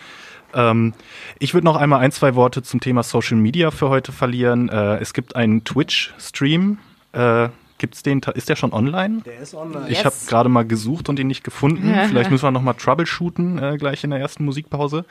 Ähm, 0.53 0.93
ich 1.39 1.53
würde 1.53 1.65
noch 1.65 1.75
einmal 1.75 1.99
ein, 1.99 2.13
zwei 2.13 2.35
Worte 2.35 2.63
zum 2.63 2.79
Thema 2.79 3.03
Social 3.03 3.37
Media 3.37 3.69
für 3.69 3.89
heute 3.89 4.13
verlieren. 4.13 4.69
Äh, 4.69 4.99
es 4.99 5.13
gibt 5.13 5.35
einen 5.35 5.65
Twitch-Stream. 5.65 6.77
Äh, 7.11 7.49
Gibt's 7.81 8.03
den? 8.03 8.21
Ist 8.35 8.47
der 8.47 8.55
schon 8.55 8.73
online? 8.73 9.23
Der 9.25 9.39
ist 9.39 9.55
online. 9.55 9.89
Ich 9.89 10.03
yes. 10.03 10.05
habe 10.05 10.15
gerade 10.27 10.49
mal 10.49 10.63
gesucht 10.63 11.09
und 11.09 11.17
ihn 11.17 11.25
nicht 11.25 11.43
gefunden. 11.43 11.91
Vielleicht 12.09 12.29
müssen 12.29 12.43
wir 12.43 12.51
noch 12.51 12.61
mal 12.61 12.73
troubleshooten 12.73 13.57
äh, 13.57 13.77
gleich 13.79 14.03
in 14.03 14.11
der 14.11 14.19
ersten 14.19 14.45
Musikpause. 14.45 15.03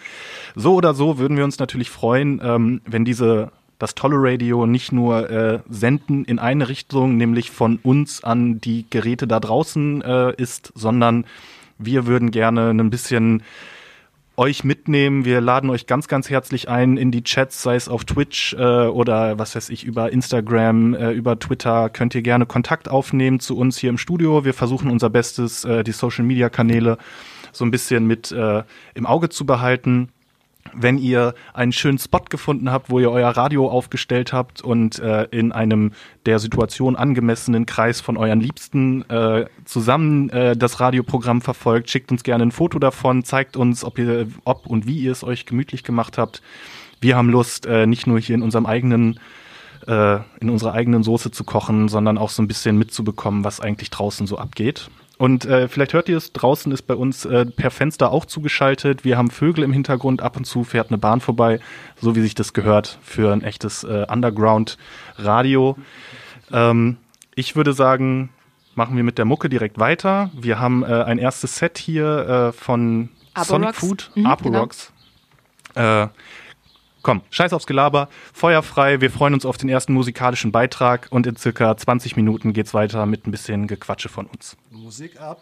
So 0.54 0.74
oder 0.76 0.94
so 0.94 1.18
würden 1.18 1.36
wir 1.36 1.42
uns 1.42 1.58
natürlich 1.58 1.90
freuen, 1.90 2.40
ähm, 2.40 2.80
wenn 2.86 3.04
diese 3.04 3.50
das 3.80 3.96
Tolle 3.96 4.14
Radio 4.18 4.66
nicht 4.66 4.92
nur 4.92 5.28
äh, 5.28 5.58
senden 5.68 6.24
in 6.24 6.38
eine 6.38 6.68
Richtung, 6.68 7.16
nämlich 7.16 7.50
von 7.50 7.80
uns 7.82 8.22
an 8.22 8.60
die 8.60 8.86
Geräte 8.88 9.26
da 9.26 9.40
draußen 9.40 10.02
äh, 10.02 10.34
ist, 10.36 10.72
sondern 10.76 11.24
wir 11.76 12.06
würden 12.06 12.30
gerne 12.30 12.70
ein 12.70 12.90
bisschen 12.90 13.42
euch 14.40 14.64
mitnehmen. 14.64 15.26
Wir 15.26 15.42
laden 15.42 15.68
euch 15.68 15.86
ganz, 15.86 16.08
ganz 16.08 16.30
herzlich 16.30 16.70
ein 16.70 16.96
in 16.96 17.10
die 17.10 17.22
Chats, 17.22 17.62
sei 17.62 17.76
es 17.76 17.90
auf 17.90 18.06
Twitch 18.06 18.54
äh, 18.54 18.86
oder 18.86 19.38
was 19.38 19.54
weiß 19.54 19.68
ich, 19.68 19.84
über 19.84 20.10
Instagram, 20.10 20.94
äh, 20.94 21.10
über 21.10 21.38
Twitter. 21.38 21.90
Könnt 21.90 22.14
ihr 22.14 22.22
gerne 22.22 22.46
Kontakt 22.46 22.88
aufnehmen 22.88 23.38
zu 23.38 23.54
uns 23.58 23.76
hier 23.76 23.90
im 23.90 23.98
Studio. 23.98 24.42
Wir 24.46 24.54
versuchen 24.54 24.90
unser 24.90 25.10
Bestes, 25.10 25.66
äh, 25.66 25.84
die 25.84 25.92
Social-Media-Kanäle 25.92 26.96
so 27.52 27.66
ein 27.66 27.70
bisschen 27.70 28.06
mit 28.06 28.32
äh, 28.32 28.62
im 28.94 29.04
Auge 29.04 29.28
zu 29.28 29.44
behalten 29.44 30.08
wenn 30.74 30.98
ihr 30.98 31.34
einen 31.54 31.72
schönen 31.72 31.98
Spot 31.98 32.22
gefunden 32.28 32.70
habt, 32.70 32.90
wo 32.90 32.98
ihr 32.98 33.10
euer 33.10 33.30
Radio 33.30 33.68
aufgestellt 33.68 34.32
habt 34.32 34.62
und 34.62 34.98
äh, 34.98 35.24
in 35.30 35.52
einem 35.52 35.92
der 36.26 36.38
Situation 36.38 36.96
angemessenen 36.96 37.66
Kreis 37.66 38.00
von 38.00 38.16
euren 38.16 38.40
Liebsten 38.40 39.08
äh, 39.08 39.46
zusammen 39.64 40.30
äh, 40.30 40.56
das 40.56 40.80
Radioprogramm 40.80 41.40
verfolgt, 41.40 41.90
schickt 41.90 42.10
uns 42.10 42.22
gerne 42.22 42.44
ein 42.44 42.52
Foto 42.52 42.78
davon, 42.78 43.24
zeigt 43.24 43.56
uns, 43.56 43.84
ob 43.84 43.98
ihr, 43.98 44.28
ob 44.44 44.66
und 44.66 44.86
wie 44.86 44.98
ihr 44.98 45.12
es 45.12 45.24
euch 45.24 45.46
gemütlich 45.46 45.82
gemacht 45.84 46.18
habt. 46.18 46.42
Wir 47.00 47.16
haben 47.16 47.30
Lust, 47.30 47.66
äh, 47.66 47.86
nicht 47.86 48.06
nur 48.06 48.20
hier 48.20 48.34
in 48.34 48.42
unserem 48.42 48.66
eigenen 48.66 49.18
äh, 49.86 50.18
in 50.40 50.50
unserer 50.50 50.74
eigenen 50.74 51.02
Soße 51.02 51.30
zu 51.30 51.44
kochen, 51.44 51.88
sondern 51.88 52.18
auch 52.18 52.30
so 52.30 52.42
ein 52.42 52.48
bisschen 52.48 52.76
mitzubekommen, 52.76 53.44
was 53.44 53.60
eigentlich 53.60 53.90
draußen 53.90 54.26
so 54.26 54.36
abgeht. 54.38 54.90
Und 55.20 55.44
äh, 55.44 55.68
vielleicht 55.68 55.92
hört 55.92 56.08
ihr 56.08 56.16
es, 56.16 56.32
draußen 56.32 56.72
ist 56.72 56.86
bei 56.86 56.94
uns 56.94 57.26
äh, 57.26 57.44
per 57.44 57.70
Fenster 57.70 58.10
auch 58.10 58.24
zugeschaltet. 58.24 59.04
Wir 59.04 59.18
haben 59.18 59.28
Vögel 59.30 59.64
im 59.64 59.72
Hintergrund, 59.74 60.22
ab 60.22 60.38
und 60.38 60.44
zu 60.46 60.64
fährt 60.64 60.88
eine 60.88 60.96
Bahn 60.96 61.20
vorbei, 61.20 61.60
so 62.00 62.16
wie 62.16 62.22
sich 62.22 62.34
das 62.34 62.54
gehört 62.54 62.98
für 63.02 63.30
ein 63.30 63.42
echtes 63.42 63.84
äh, 63.84 64.06
Underground-Radio. 64.08 65.76
Ähm, 66.50 66.96
ich 67.34 67.54
würde 67.54 67.74
sagen, 67.74 68.30
machen 68.74 68.96
wir 68.96 69.04
mit 69.04 69.18
der 69.18 69.26
Mucke 69.26 69.50
direkt 69.50 69.78
weiter. 69.78 70.30
Wir 70.32 70.58
haben 70.58 70.84
äh, 70.84 70.86
ein 70.86 71.18
erstes 71.18 71.56
Set 71.58 71.76
hier 71.76 72.48
äh, 72.48 72.52
von 72.52 73.10
Sonic. 73.36 73.74
Food, 73.74 74.10
Mhm, 74.14 74.24
Apo 74.26 74.44
genau. 74.44 74.60
Rocks. 74.60 74.90
Äh, 75.74 76.06
komm, 77.02 77.22
scheiß 77.30 77.52
aufs 77.52 77.66
Gelaber, 77.66 78.08
feuerfrei. 78.32 79.00
Wir 79.00 79.10
freuen 79.10 79.34
uns 79.34 79.46
auf 79.46 79.56
den 79.56 79.68
ersten 79.68 79.92
musikalischen 79.92 80.52
Beitrag 80.52 81.08
und 81.10 81.26
in 81.26 81.36
circa 81.36 81.76
20 81.76 82.16
Minuten 82.16 82.52
geht's 82.52 82.74
weiter 82.74 83.06
mit 83.06 83.26
ein 83.26 83.30
bisschen 83.30 83.66
Gequatsche 83.66 84.08
von 84.08 84.26
uns. 84.26 84.56
Musik 84.70 85.20
ab. 85.20 85.40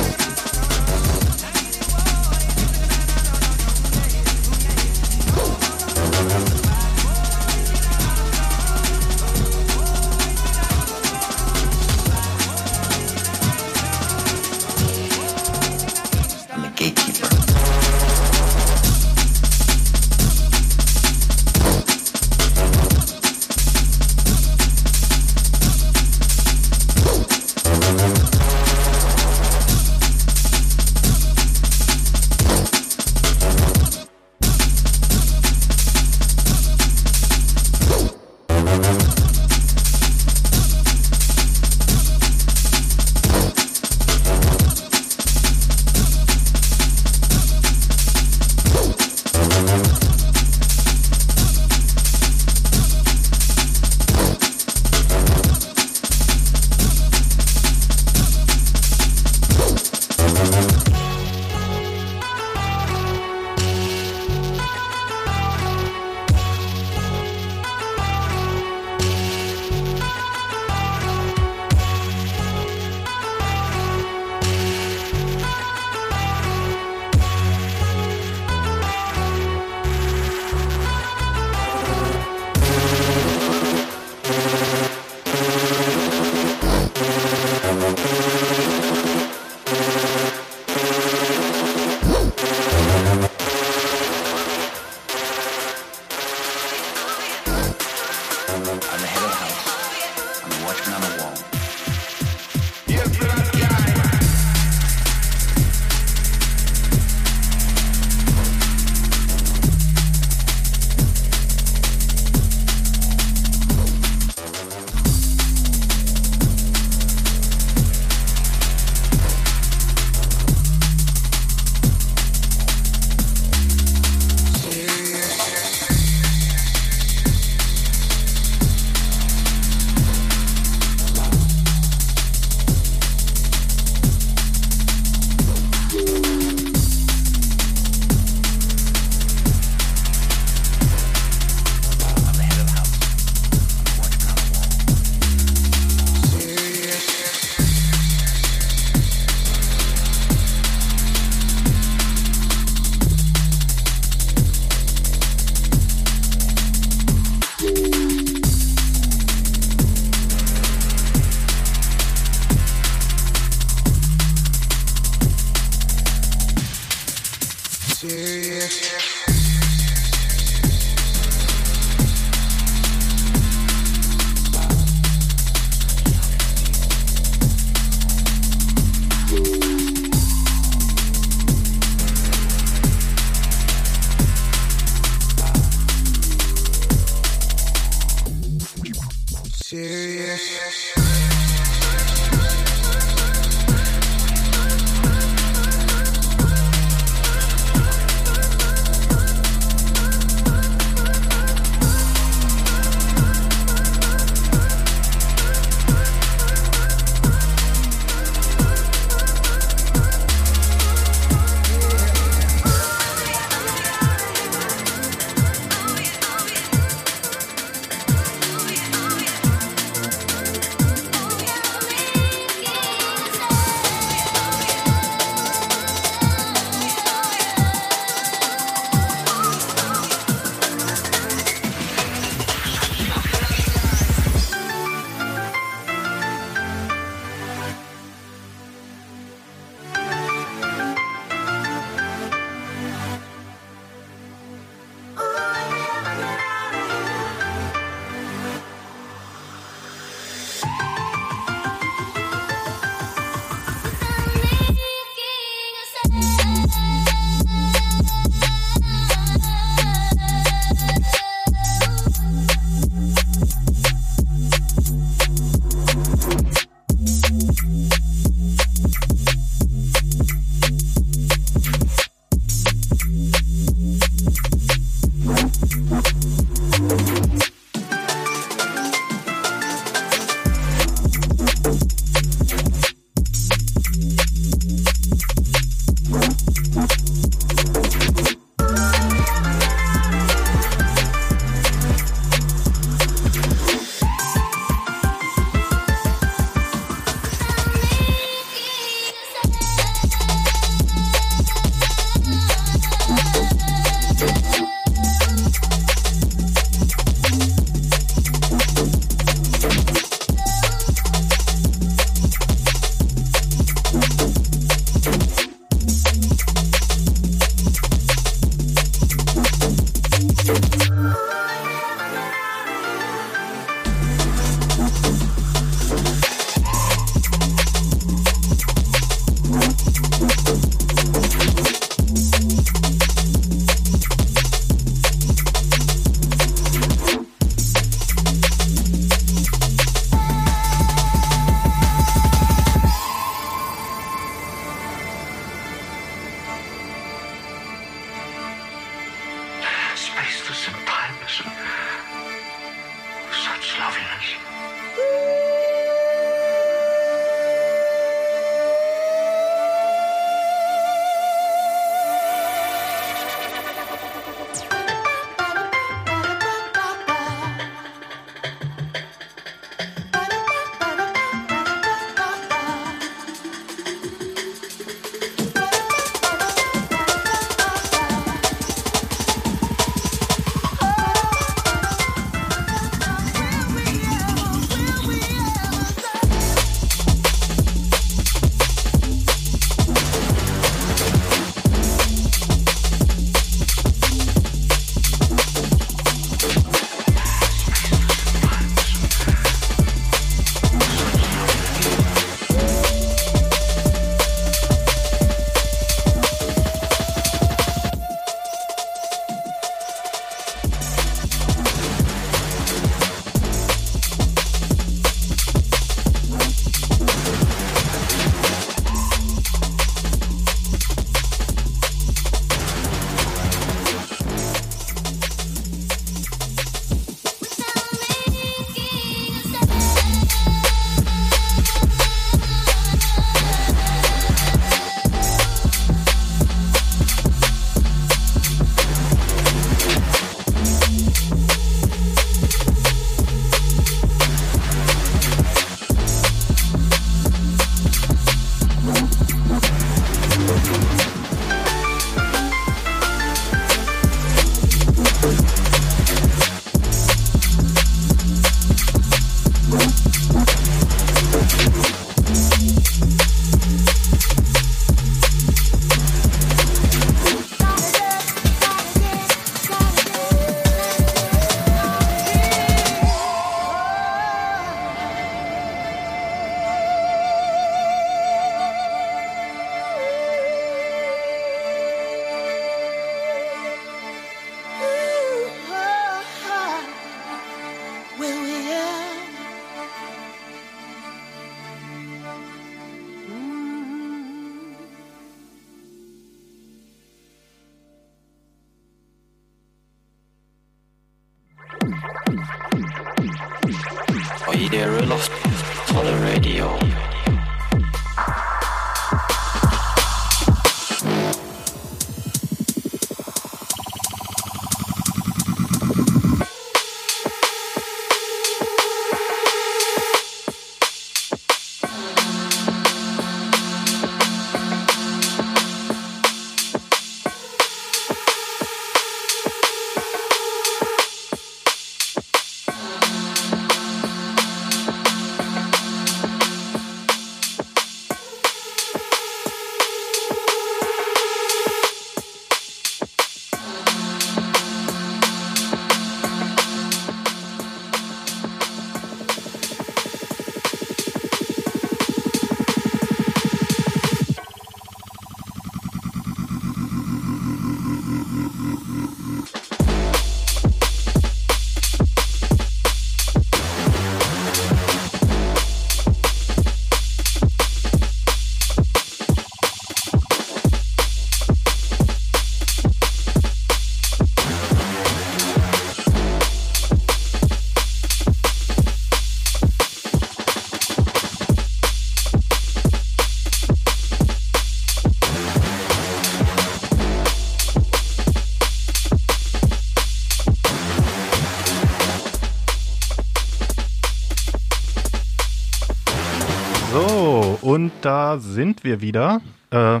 Da 598.00 598.38
sind 598.38 598.84
wir 598.84 599.00
wieder. 599.00 599.40
Äh, 599.70 600.00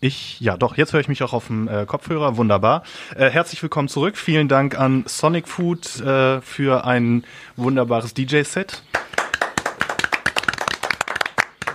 ich, 0.00 0.40
ja 0.40 0.56
doch, 0.56 0.76
jetzt 0.76 0.92
höre 0.92 1.00
ich 1.00 1.08
mich 1.08 1.22
auch 1.22 1.32
auf 1.32 1.48
dem 1.48 1.66
äh, 1.68 1.84
Kopfhörer, 1.84 2.36
wunderbar. 2.36 2.84
Äh, 3.16 3.30
herzlich 3.30 3.62
willkommen 3.62 3.88
zurück. 3.88 4.16
Vielen 4.16 4.48
Dank 4.48 4.78
an 4.78 5.04
Sonic 5.06 5.48
Food 5.48 6.00
äh, 6.00 6.40
für 6.40 6.84
ein 6.84 7.24
wunderbares 7.56 8.14
DJ-Set. 8.14 8.82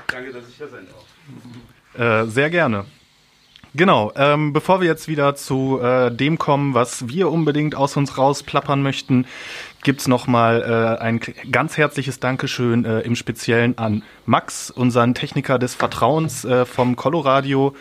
Danke, 0.07 0.31
dass 0.31 0.47
ich 0.47 0.55
hier 0.55 0.69
sein 0.69 0.87
darf. 1.93 2.25
Äh, 2.25 2.29
sehr 2.29 2.49
gerne. 2.49 2.85
Genau, 3.75 4.11
ähm, 4.15 4.53
bevor 4.53 4.81
wir 4.81 4.87
jetzt 4.87 5.07
wieder 5.07 5.33
zu 5.33 5.79
äh, 5.81 6.11
dem 6.11 6.37
kommen, 6.37 6.75
was 6.75 7.07
wir 7.07 7.31
unbedingt 7.31 7.73
aus 7.73 7.97
uns 7.97 8.19
rausplappern 8.19 8.83
möchten, 8.83 9.25
gibt's 9.83 10.07
noch 10.07 10.27
mal 10.27 10.97
äh, 10.99 11.01
ein 11.01 11.19
ganz 11.51 11.77
herzliches 11.77 12.19
Dankeschön 12.19 12.85
äh, 12.85 13.01
im 13.01 13.15
Speziellen 13.15 13.77
an 13.77 14.03
Max, 14.25 14.71
unseren 14.71 15.13
Techniker 15.13 15.59
des 15.59 15.75
Vertrauens 15.75 16.45
äh, 16.45 16.65
vom 16.65 16.95
Coloradio. 16.95 17.75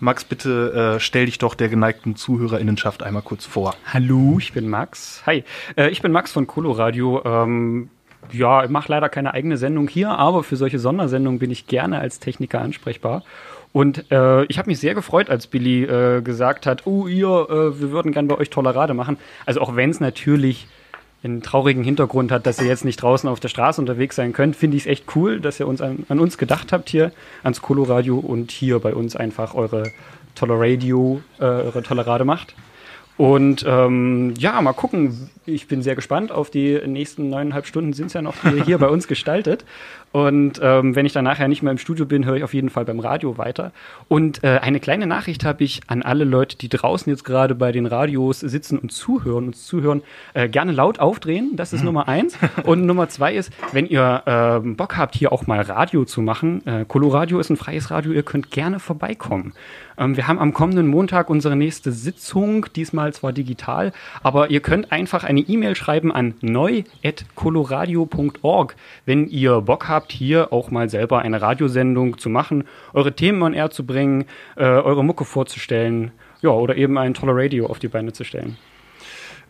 Max, 0.00 0.24
bitte 0.24 0.96
äh, 0.96 1.00
stell 1.00 1.26
dich 1.26 1.38
doch 1.38 1.54
der 1.54 1.68
geneigten 1.68 2.14
Zuhörerinnenschaft 2.14 3.02
einmal 3.02 3.22
kurz 3.22 3.44
vor. 3.44 3.74
Hallo, 3.92 4.36
ich 4.38 4.52
bin 4.52 4.68
Max. 4.68 5.22
Hi, 5.26 5.42
äh, 5.76 5.90
ich 5.90 6.02
bin 6.02 6.12
Max 6.12 6.30
von 6.30 6.46
Coloradio. 6.46 7.22
Ähm, 7.24 7.90
ja, 8.30 8.62
ich 8.62 8.70
mache 8.70 8.92
leider 8.92 9.08
keine 9.08 9.34
eigene 9.34 9.56
Sendung 9.56 9.88
hier, 9.88 10.10
aber 10.10 10.44
für 10.44 10.56
solche 10.56 10.78
Sondersendungen 10.78 11.40
bin 11.40 11.50
ich 11.50 11.66
gerne 11.66 11.98
als 11.98 12.20
Techniker 12.20 12.60
ansprechbar. 12.60 13.24
Und 13.72 14.10
äh, 14.10 14.44
ich 14.44 14.58
habe 14.58 14.70
mich 14.70 14.78
sehr 14.78 14.94
gefreut, 14.94 15.28
als 15.28 15.46
Billy 15.46 15.84
äh, 15.84 16.22
gesagt 16.22 16.66
hat, 16.66 16.86
oh 16.86 17.06
ihr, 17.06 17.28
äh, 17.28 17.80
wir 17.80 17.90
würden 17.90 18.12
gern 18.12 18.28
bei 18.28 18.38
euch 18.38 18.50
Tolerade 18.50 18.94
machen. 18.94 19.18
Also 19.46 19.60
auch 19.60 19.76
wenn 19.76 19.90
es 19.90 20.00
natürlich 20.00 20.68
einen 21.22 21.42
traurigen 21.42 21.82
Hintergrund 21.82 22.30
hat, 22.30 22.46
dass 22.46 22.60
ihr 22.60 22.66
jetzt 22.66 22.84
nicht 22.84 23.02
draußen 23.02 23.28
auf 23.28 23.40
der 23.40 23.48
Straße 23.48 23.80
unterwegs 23.80 24.16
sein 24.16 24.32
könnt, 24.32 24.54
finde 24.54 24.76
ich 24.76 24.84
es 24.84 24.86
echt 24.86 25.16
cool, 25.16 25.40
dass 25.40 25.58
ihr 25.58 25.66
uns 25.66 25.80
an, 25.80 26.06
an 26.08 26.20
uns 26.20 26.38
gedacht 26.38 26.72
habt 26.72 26.88
hier, 26.88 27.12
ans 27.42 27.60
Coloradio 27.60 28.18
und 28.18 28.52
hier 28.52 28.78
bei 28.78 28.94
uns 28.94 29.16
einfach 29.16 29.54
eure 29.54 29.90
Toleradio, 30.34 31.20
äh, 31.40 31.44
eure 31.44 31.82
Tolerade 31.82 32.24
macht. 32.24 32.54
Und 33.16 33.64
ähm, 33.66 34.34
ja, 34.38 34.62
mal 34.62 34.72
gucken. 34.72 35.30
Ich 35.48 35.66
bin 35.66 35.80
sehr 35.80 35.94
gespannt 35.94 36.30
auf 36.30 36.50
die 36.50 36.78
nächsten 36.86 37.30
neuneinhalb 37.30 37.66
Stunden 37.66 37.94
sind 37.94 38.08
es 38.08 38.12
ja 38.12 38.20
noch, 38.20 38.34
die 38.44 38.58
ihr 38.58 38.64
hier 38.64 38.78
bei 38.78 38.88
uns 38.88 39.08
gestaltet. 39.08 39.64
Und 40.12 40.60
ähm, 40.62 40.94
wenn 40.94 41.06
ich 41.06 41.12
dann 41.12 41.24
nachher 41.24 41.48
nicht 41.48 41.62
mehr 41.62 41.72
im 41.72 41.78
Studio 41.78 42.06
bin, 42.06 42.24
höre 42.24 42.36
ich 42.36 42.44
auf 42.44 42.54
jeden 42.54 42.70
Fall 42.70 42.84
beim 42.84 42.98
Radio 42.98 43.36
weiter. 43.38 43.72
Und 44.08 44.42
äh, 44.44 44.58
eine 44.62 44.80
kleine 44.80 45.06
Nachricht 45.06 45.44
habe 45.44 45.64
ich 45.64 45.80
an 45.86 46.02
alle 46.02 46.24
Leute, 46.24 46.56
die 46.56 46.68
draußen 46.68 47.10
jetzt 47.10 47.24
gerade 47.24 47.54
bei 47.54 47.72
den 47.72 47.86
Radios 47.86 48.40
sitzen 48.40 48.78
und 48.78 48.90
zuhören, 48.92 49.46
uns 49.46 49.66
zuhören, 49.66 50.02
äh, 50.34 50.48
gerne 50.48 50.72
laut 50.72 50.98
aufdrehen. 50.98 51.56
Das 51.56 51.72
ist 51.72 51.82
Nummer 51.84 52.08
eins. 52.08 52.36
Und 52.64 52.86
Nummer 52.86 53.08
zwei 53.08 53.34
ist, 53.34 53.52
wenn 53.72 53.86
ihr 53.86 54.22
ähm, 54.26 54.76
Bock 54.76 54.96
habt, 54.96 55.14
hier 55.14 55.32
auch 55.32 55.46
mal 55.46 55.60
Radio 55.60 56.04
zu 56.04 56.22
machen, 56.22 56.66
äh, 56.66 56.84
Coloradio 56.86 57.38
ist 57.38 57.50
ein 57.50 57.56
freies 57.56 57.90
Radio, 57.90 58.12
ihr 58.12 58.22
könnt 58.22 58.50
gerne 58.50 58.80
vorbeikommen. 58.80 59.52
Ähm, 59.98 60.16
wir 60.16 60.26
haben 60.28 60.38
am 60.38 60.54
kommenden 60.54 60.86
Montag 60.86 61.28
unsere 61.28 61.56
nächste 61.56 61.92
Sitzung, 61.92 62.66
diesmal 62.74 63.12
zwar 63.12 63.32
digital, 63.32 63.92
aber 64.22 64.50
ihr 64.50 64.60
könnt 64.60 64.92
einfach 64.92 65.24
eine 65.24 65.37
E-Mail 65.40 65.74
schreiben 65.74 66.12
an 66.12 66.34
neu.coloradio.org, 66.40 68.76
wenn 69.06 69.26
ihr 69.28 69.60
Bock 69.60 69.88
habt, 69.88 70.12
hier 70.12 70.52
auch 70.52 70.70
mal 70.70 70.88
selber 70.88 71.18
eine 71.20 71.42
Radiosendung 71.42 72.18
zu 72.18 72.30
machen, 72.30 72.64
eure 72.92 73.14
Themen 73.14 73.42
on 73.42 73.54
air 73.54 73.70
zu 73.70 73.86
bringen, 73.86 74.24
äh, 74.56 74.64
eure 74.64 75.04
Mucke 75.04 75.24
vorzustellen, 75.24 76.12
ja, 76.42 76.50
oder 76.50 76.76
eben 76.76 76.98
ein 76.98 77.14
toller 77.14 77.34
Radio 77.34 77.66
auf 77.66 77.78
die 77.78 77.88
Beine 77.88 78.12
zu 78.12 78.24
stellen. 78.24 78.58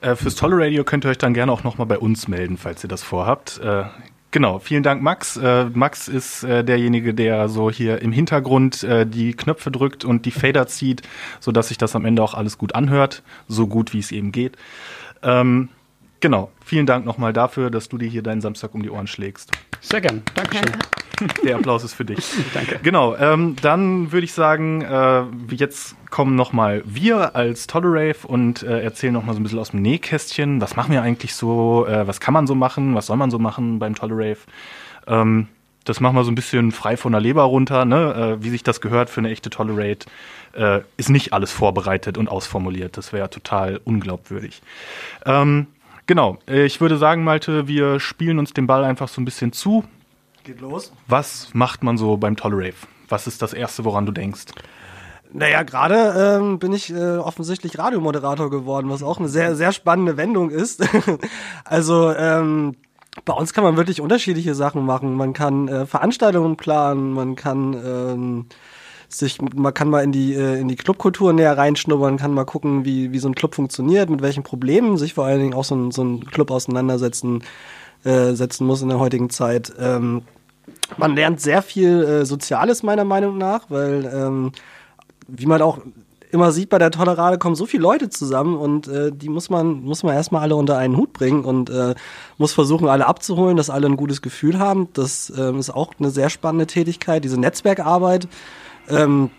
Äh, 0.00 0.14
fürs 0.14 0.36
tolle 0.36 0.58
Radio 0.58 0.84
könnt 0.84 1.04
ihr 1.04 1.10
euch 1.10 1.18
dann 1.18 1.34
gerne 1.34 1.52
auch 1.52 1.64
nochmal 1.64 1.86
bei 1.86 1.98
uns 1.98 2.28
melden, 2.28 2.56
falls 2.56 2.84
ihr 2.84 2.88
das 2.88 3.02
vorhabt. 3.02 3.60
Äh, 3.62 3.84
genau, 4.30 4.60
vielen 4.60 4.82
Dank, 4.82 5.02
Max. 5.02 5.36
Äh, 5.36 5.66
Max 5.72 6.08
ist 6.08 6.44
äh, 6.44 6.64
derjenige, 6.64 7.14
der 7.14 7.48
so 7.48 7.70
hier 7.70 8.00
im 8.00 8.12
Hintergrund 8.12 8.84
äh, 8.84 9.06
die 9.06 9.34
Knöpfe 9.34 9.70
drückt 9.70 10.04
und 10.04 10.24
die 10.24 10.30
Fader 10.30 10.66
zieht, 10.68 11.02
so 11.40 11.50
dass 11.50 11.68
sich 11.68 11.78
das 11.78 11.96
am 11.96 12.04
Ende 12.04 12.22
auch 12.22 12.34
alles 12.34 12.58
gut 12.58 12.74
anhört, 12.74 13.22
so 13.48 13.66
gut 13.66 13.92
wie 13.92 13.98
es 13.98 14.12
eben 14.12 14.30
geht. 14.30 14.56
Ähm, 15.22 15.68
genau, 16.20 16.50
vielen 16.64 16.86
Dank 16.86 17.04
nochmal 17.04 17.32
dafür, 17.32 17.70
dass 17.70 17.88
du 17.88 17.98
dir 17.98 18.08
hier 18.08 18.22
deinen 18.22 18.40
Samstag 18.40 18.74
um 18.74 18.82
die 18.82 18.90
Ohren 18.90 19.06
schlägst. 19.06 19.52
Sehr 19.80 20.00
gern, 20.00 20.22
Dankeschön. 20.34 20.72
Der 21.44 21.56
Applaus 21.56 21.84
ist 21.84 21.94
für 21.94 22.04
dich. 22.04 22.24
Danke. 22.54 22.78
Genau, 22.82 23.16
ähm, 23.16 23.56
dann 23.60 24.12
würde 24.12 24.24
ich 24.24 24.32
sagen, 24.32 24.82
äh, 24.82 25.24
jetzt 25.50 25.96
kommen 26.10 26.36
nochmal 26.36 26.82
wir 26.84 27.34
als 27.34 27.66
Tolerave 27.66 28.26
und 28.26 28.62
äh, 28.62 28.82
erzählen 28.82 29.12
nochmal 29.12 29.34
so 29.34 29.40
ein 29.40 29.42
bisschen 29.42 29.58
aus 29.58 29.70
dem 29.70 29.82
Nähkästchen. 29.82 30.60
Was 30.60 30.76
machen 30.76 30.92
wir 30.92 31.02
eigentlich 31.02 31.34
so? 31.34 31.86
Äh, 31.86 32.06
was 32.06 32.20
kann 32.20 32.34
man 32.34 32.46
so 32.46 32.54
machen? 32.54 32.94
Was 32.94 33.06
soll 33.06 33.16
man 33.16 33.30
so 33.30 33.38
machen 33.38 33.78
beim 33.78 33.94
Tolerave? 33.94 34.38
Ähm, 35.06 35.48
das 35.84 36.00
machen 36.00 36.16
wir 36.16 36.24
so 36.24 36.30
ein 36.30 36.34
bisschen 36.34 36.70
frei 36.70 36.96
von 36.98 37.12
der 37.12 37.20
Leber 37.20 37.44
runter, 37.44 37.86
ne? 37.86 38.36
äh, 38.38 38.44
wie 38.44 38.50
sich 38.50 38.62
das 38.62 38.82
gehört 38.82 39.08
für 39.08 39.20
eine 39.20 39.30
echte 39.30 39.48
Tolerate. 39.48 40.06
Äh, 40.52 40.80
ist 40.98 41.08
nicht 41.08 41.32
alles 41.32 41.50
vorbereitet 41.50 42.18
und 42.18 42.28
ausformuliert. 42.28 42.96
Das 42.96 43.12
wäre 43.12 43.30
total 43.30 43.80
unglaubwürdig. 43.84 44.60
Ähm, 45.24 45.66
genau, 46.08 46.38
äh, 46.48 46.64
ich 46.64 46.80
würde 46.80 46.98
sagen, 46.98 47.22
Malte, 47.22 47.68
wir 47.68 48.00
spielen 48.00 48.40
uns 48.40 48.52
den 48.52 48.66
Ball 48.66 48.82
einfach 48.82 49.06
so 49.06 49.20
ein 49.20 49.24
bisschen 49.24 49.52
zu. 49.52 49.84
Geht 50.42 50.60
los. 50.60 50.92
Was 51.06 51.50
macht 51.54 51.84
man 51.84 51.96
so 51.96 52.16
beim 52.16 52.34
Tolerave? 52.34 52.74
Was 53.08 53.28
ist 53.28 53.42
das 53.42 53.52
Erste, 53.52 53.84
woran 53.84 54.06
du 54.06 54.12
denkst? 54.12 54.46
Naja, 55.32 55.62
gerade 55.62 56.38
ähm, 56.40 56.58
bin 56.58 56.72
ich 56.72 56.90
äh, 56.90 57.18
offensichtlich 57.18 57.78
Radiomoderator 57.78 58.50
geworden, 58.50 58.88
was 58.90 59.02
auch 59.02 59.18
eine 59.18 59.28
sehr, 59.28 59.54
sehr 59.54 59.72
spannende 59.72 60.16
Wendung 60.16 60.50
ist. 60.50 60.82
also 61.64 62.12
ähm, 62.14 62.76
bei 63.24 63.34
uns 63.34 63.52
kann 63.52 63.64
man 63.64 63.76
wirklich 63.76 64.00
unterschiedliche 64.00 64.54
Sachen 64.54 64.84
machen. 64.86 65.14
Man 65.14 65.34
kann 65.34 65.68
äh, 65.68 65.86
Veranstaltungen 65.86 66.56
planen, 66.56 67.12
man 67.12 67.36
kann 67.36 67.74
ähm, 67.74 68.46
sich, 69.08 69.40
man 69.40 69.72
kann 69.72 69.88
mal 69.88 70.04
in 70.04 70.12
die 70.12 70.34
äh, 70.34 70.60
in 70.60 70.68
die 70.68 70.76
Clubkultur 70.76 71.32
näher 71.32 71.56
reinschnuppern, 71.56 72.18
kann 72.18 72.34
mal 72.34 72.44
gucken, 72.44 72.84
wie 72.84 73.12
wie 73.12 73.18
so 73.18 73.28
ein 73.28 73.34
Club 73.34 73.54
funktioniert, 73.54 74.10
mit 74.10 74.22
welchen 74.22 74.42
Problemen 74.42 74.98
sich 74.98 75.14
vor 75.14 75.24
allen 75.24 75.40
Dingen 75.40 75.54
auch 75.54 75.64
so 75.64 75.74
ein, 75.74 75.90
so 75.90 76.02
ein 76.02 76.26
Club 76.26 76.50
auseinandersetzen 76.50 77.42
äh, 78.04 78.32
setzen 78.32 78.66
muss 78.66 78.82
in 78.82 78.88
der 78.88 78.98
heutigen 78.98 79.30
Zeit. 79.30 79.72
Ähm, 79.78 80.22
man 80.96 81.14
lernt 81.16 81.40
sehr 81.40 81.62
viel 81.62 82.02
äh, 82.02 82.24
Soziales 82.26 82.82
meiner 82.82 83.04
Meinung 83.04 83.38
nach, 83.38 83.70
weil 83.70 84.10
ähm, 84.12 84.52
wie 85.26 85.46
man 85.46 85.62
auch 85.62 85.78
immer 86.30 86.52
sieht 86.52 86.68
bei 86.68 86.78
der 86.78 86.90
Tolerade 86.90 87.38
kommen 87.38 87.54
so 87.54 87.66
viele 87.66 87.82
Leute 87.82 88.10
zusammen 88.10 88.56
und 88.56 88.86
äh, 88.88 89.10
die 89.12 89.28
muss 89.28 89.50
man, 89.50 89.82
muss 89.82 90.02
man 90.02 90.14
erstmal 90.14 90.42
alle 90.42 90.56
unter 90.56 90.76
einen 90.76 90.96
Hut 90.96 91.12
bringen 91.12 91.44
und 91.44 91.70
äh, 91.70 91.94
muss 92.36 92.52
versuchen, 92.52 92.88
alle 92.88 93.06
abzuholen, 93.06 93.56
dass 93.56 93.70
alle 93.70 93.86
ein 93.86 93.96
gutes 93.96 94.22
Gefühl 94.22 94.58
haben. 94.58 94.88
Das 94.92 95.32
ähm, 95.36 95.58
ist 95.58 95.70
auch 95.70 95.94
eine 95.98 96.10
sehr 96.10 96.28
spannende 96.30 96.66
Tätigkeit, 96.66 97.24
diese 97.24 97.40
Netzwerkarbeit. 97.40 98.28
Ähm, 98.88 99.30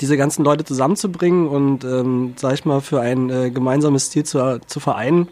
diese 0.00 0.16
ganzen 0.16 0.44
Leute 0.44 0.64
zusammenzubringen 0.64 1.46
und, 1.46 1.84
ähm, 1.84 2.32
sag 2.36 2.54
ich 2.54 2.64
mal, 2.64 2.80
für 2.80 3.00
ein 3.00 3.28
äh, 3.28 3.50
gemeinsames 3.50 4.10
Ziel 4.10 4.24
zu, 4.24 4.60
zu 4.66 4.80
vereinen, 4.80 5.28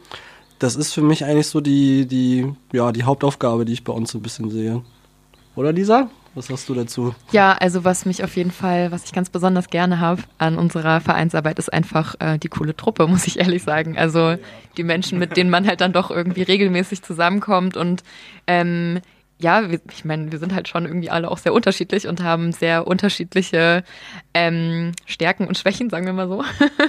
das 0.59 0.77
ist 0.77 0.93
für 0.93 1.03
mich 1.03 1.25
eigentlich 1.25 1.47
so 1.47 1.61
die, 1.61 2.07
die, 2.07 2.53
ja, 2.73 2.93
die 2.93 3.05
Hauptaufgabe, 3.05 3.65
die 3.65 3.73
ich 3.73 3.85
bei 3.85 3.93
uns 3.93 4.11
so 4.11 4.19
ein 4.19 4.23
bisschen 4.23 4.51
sehe. 4.51 4.83
Oder 5.57 5.73
Lisa? 5.73 6.11
Was 6.35 6.51
hast 6.51 6.69
du 6.69 6.75
dazu? 6.75 7.15
Ja, 7.33 7.55
also 7.55 7.85
was 7.85 8.07
mich 8.07 8.23
auf 8.23 8.37
jeden 8.37 8.51
Fall, 8.51 8.93
was 8.93 9.05
ich 9.05 9.13
ganz 9.13 9.31
besonders 9.31 9.71
gerne 9.71 9.99
habe 9.99 10.23
an 10.37 10.57
unserer 10.57 11.01
Vereinsarbeit, 11.01 11.59
ist 11.59 11.73
einfach 11.73 12.15
äh, 12.21 12.39
die 12.39 12.49
coole 12.49 12.77
Truppe, 12.77 13.07
muss 13.09 13.27
ich 13.27 13.41
ehrlich 13.41 13.63
sagen. 13.63 13.97
Also 13.97 14.37
die 14.77 14.85
Menschen, 14.85 15.19
mit 15.19 15.37
denen 15.37 15.51
man 15.51 15.67
halt 15.67 15.81
dann 15.81 15.93
doch 15.93 16.11
irgendwie 16.11 16.43
regelmäßig 16.43 17.03
zusammenkommt 17.03 17.77
und 17.77 18.05
ähm, 18.47 19.01
ja, 19.41 19.62
ich 19.62 20.05
meine, 20.05 20.32
wir 20.32 20.39
sind 20.39 20.55
halt 20.55 20.66
schon 20.68 20.84
irgendwie 20.84 21.11
alle 21.11 21.30
auch 21.30 21.39
sehr 21.39 21.53
unterschiedlich 21.53 22.09
und 22.09 22.22
haben 22.22 22.53
sehr 22.53 22.86
unterschiedliche 22.86 23.84
ähm, 24.34 24.93
Stärken 25.07 25.47
und 25.47 25.57
Schwächen, 25.57 25.91
sagen 25.91 26.07
wir 26.07 26.12
mal 26.12 26.28
so. 26.28 26.43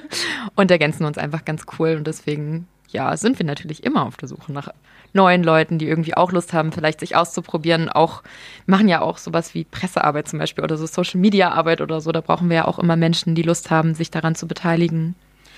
und 0.55 0.71
ergänzen 0.71 1.05
uns 1.05 1.17
einfach 1.17 1.45
ganz 1.45 1.65
cool. 1.77 1.95
Und 1.95 2.07
deswegen, 2.07 2.67
ja, 2.87 3.15
sind 3.17 3.37
wir 3.37 3.45
natürlich 3.45 3.83
immer 3.83 4.05
auf 4.05 4.17
der 4.17 4.27
Suche 4.27 4.51
nach 4.51 4.69
neuen 5.13 5.43
Leuten, 5.43 5.77
die 5.77 5.87
irgendwie 5.87 6.15
auch 6.15 6.31
Lust 6.31 6.53
haben, 6.53 6.71
vielleicht 6.71 6.99
sich 7.01 7.15
auszuprobieren. 7.15 7.87
Auch 7.87 8.23
machen 8.65 8.87
ja 8.87 9.01
auch 9.01 9.19
sowas 9.19 9.53
wie 9.53 9.63
Pressearbeit 9.63 10.27
zum 10.27 10.39
Beispiel 10.39 10.63
oder 10.63 10.77
so 10.77 10.87
Social 10.87 11.19
Media 11.19 11.51
Arbeit 11.51 11.81
oder 11.81 12.01
so. 12.01 12.11
Da 12.11 12.21
brauchen 12.21 12.49
wir 12.49 12.57
ja 12.57 12.65
auch 12.65 12.79
immer 12.79 12.95
Menschen, 12.95 13.35
die 13.35 13.43
Lust 13.43 13.69
haben, 13.69 13.93
sich 13.93 14.09
daran 14.09 14.33
zu 14.33 14.47
beteiligen. 14.47 15.13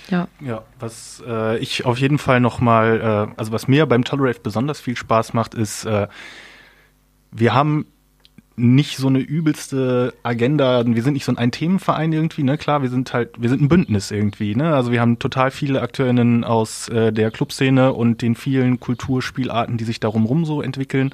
Ja. 0.09 0.27
Ja, 0.41 0.63
was 0.79 1.23
äh, 1.25 1.57
ich 1.59 1.85
auf 1.85 1.97
jeden 1.97 2.17
Fall 2.17 2.41
nochmal, 2.41 3.29
äh, 3.29 3.39
also 3.39 3.53
was 3.53 3.69
mir 3.69 3.85
beim 3.85 4.03
Tolerate 4.03 4.41
besonders 4.41 4.81
viel 4.81 4.97
Spaß 4.97 5.33
macht, 5.33 5.53
ist, 5.53 5.85
äh, 5.85 6.07
wir 7.32 7.53
haben 7.53 7.86
nicht 8.57 8.97
so 8.97 9.07
eine 9.07 9.19
übelste 9.19 10.13
Agenda, 10.23 10.84
wir 10.86 11.01
sind 11.01 11.13
nicht 11.13 11.25
so 11.25 11.36
ein 11.36 11.51
Themenverein 11.51 12.11
irgendwie, 12.13 12.43
ne? 12.43 12.57
Klar, 12.57 12.82
wir 12.82 12.89
sind 12.89 13.13
halt, 13.13 13.41
wir 13.41 13.49
sind 13.49 13.61
ein 13.61 13.69
Bündnis 13.69 14.11
irgendwie, 14.11 14.55
ne? 14.55 14.75
Also 14.75 14.91
wir 14.91 15.01
haben 15.01 15.19
total 15.19 15.51
viele 15.51 15.82
AkteurInnen 15.82 16.43
aus 16.43 16.89
äh, 16.89 17.11
der 17.11 17.32
Clubszene 17.32 17.93
und 17.93 18.21
den 18.21 18.36
vielen 18.36 18.79
Kulturspielarten, 18.79 19.77
die 19.77 19.86
sich 19.86 19.99
darum 19.99 20.25
rum 20.25 20.45
so 20.45 20.61
entwickeln. 20.61 21.13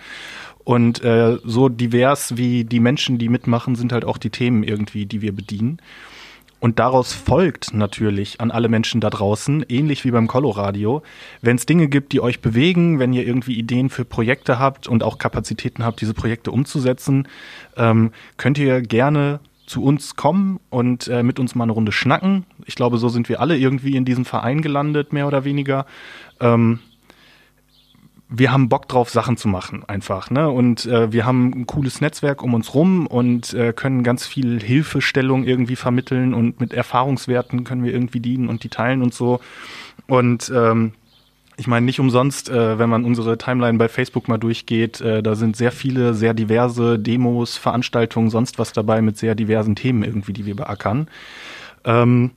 Und 0.63 1.01
äh, 1.03 1.37
so 1.45 1.69
divers 1.69 2.35
wie 2.35 2.65
die 2.65 2.81
Menschen, 2.81 3.17
die 3.17 3.29
mitmachen, 3.29 3.75
sind 3.75 3.93
halt 3.93 4.03
auch 4.03 4.17
die 4.17 4.31
Themen 4.31 4.63
irgendwie, 4.63 5.05
die 5.05 5.21
wir 5.21 5.33
bedienen. 5.33 5.77
Und 6.59 6.79
daraus 6.79 7.13
folgt 7.13 7.73
natürlich 7.73 8.41
an 8.41 8.49
alle 8.49 8.67
Menschen 8.67 8.99
da 8.99 9.09
draußen, 9.09 9.65
ähnlich 9.69 10.05
wie 10.05 10.11
beim 10.11 10.27
Coloradio, 10.27 11.03
wenn 11.41 11.55
es 11.55 11.67
Dinge 11.67 11.87
gibt, 11.87 12.13
die 12.13 12.21
euch 12.21 12.41
bewegen, 12.41 12.99
wenn 12.99 13.13
ihr 13.13 13.27
irgendwie 13.27 13.57
Ideen 13.57 13.89
für 13.89 14.05
Projekte 14.05 14.57
habt 14.57 14.87
und 14.87 15.03
auch 15.03 15.19
Kapazitäten 15.19 15.85
habt, 15.85 16.01
diese 16.01 16.15
Projekte 16.15 16.51
umzusetzen, 16.51 17.27
ähm, 17.75 18.11
könnt 18.37 18.57
ihr 18.57 18.81
gerne 18.81 19.39
zu 19.67 19.83
uns 19.83 20.15
kommen 20.15 20.59
und 20.69 21.07
äh, 21.09 21.21
mit 21.21 21.39
uns 21.39 21.53
mal 21.53 21.65
eine 21.65 21.73
Runde 21.73 21.91
schnacken. 21.91 22.45
Ich 22.65 22.75
glaube, 22.75 22.97
so 22.97 23.09
sind 23.09 23.29
wir 23.29 23.41
alle 23.41 23.57
irgendwie 23.57 23.95
in 23.95 24.05
diesem 24.05 24.25
Verein 24.25 24.61
gelandet, 24.61 25.13
mehr 25.13 25.27
oder 25.27 25.43
weniger. 25.43 25.85
Ähm, 26.39 26.79
wir 28.29 28.51
haben 28.51 28.67
Bock 28.67 28.87
drauf, 28.89 29.09
Sachen 29.09 29.37
zu 29.37 29.47
machen, 29.47 29.83
einfach. 29.87 30.29
Ne? 30.29 30.49
Und 30.49 30.85
äh, 30.85 31.11
wir 31.11 31.25
haben 31.25 31.51
ein 31.55 31.65
cooles 31.65 32.01
Netzwerk 32.01 32.43
um 32.43 32.53
uns 32.53 32.73
rum 32.73 33.07
und 33.07 33.53
äh, 33.53 33.71
können 33.71 34.03
ganz 34.03 34.25
viel 34.25 34.59
Hilfestellung 34.61 35.45
irgendwie 35.45 35.77
vermitteln 35.77 36.33
und 36.33 36.59
mit 36.59 36.73
Erfahrungswerten 36.73 37.63
können 37.63 37.83
wir 37.83 37.93
irgendwie 37.93 38.19
dienen 38.19 38.49
und 38.49 38.63
die 38.63 38.69
teilen 38.69 39.01
und 39.01 39.13
so. 39.13 39.39
Und 40.07 40.51
ähm, 40.53 40.91
ich 41.55 41.67
meine, 41.67 41.85
nicht 41.85 41.99
umsonst, 41.99 42.49
äh, 42.49 42.77
wenn 42.77 42.89
man 42.89 43.05
unsere 43.05 43.37
Timeline 43.37 43.77
bei 43.77 43.87
Facebook 43.87 44.27
mal 44.27 44.37
durchgeht, 44.37 44.99
äh, 44.99 45.23
da 45.23 45.35
sind 45.35 45.55
sehr 45.55 45.71
viele, 45.71 46.13
sehr 46.13 46.33
diverse 46.33 46.99
Demos, 46.99 47.57
Veranstaltungen, 47.57 48.29
sonst 48.29 48.59
was 48.59 48.73
dabei 48.73 49.01
mit 49.01 49.17
sehr 49.17 49.35
diversen 49.35 49.75
Themen 49.75 50.03
irgendwie, 50.03 50.33
die 50.33 50.45
wir 50.45 50.55
beackern. 50.55 51.07
Ähm, 51.85 52.31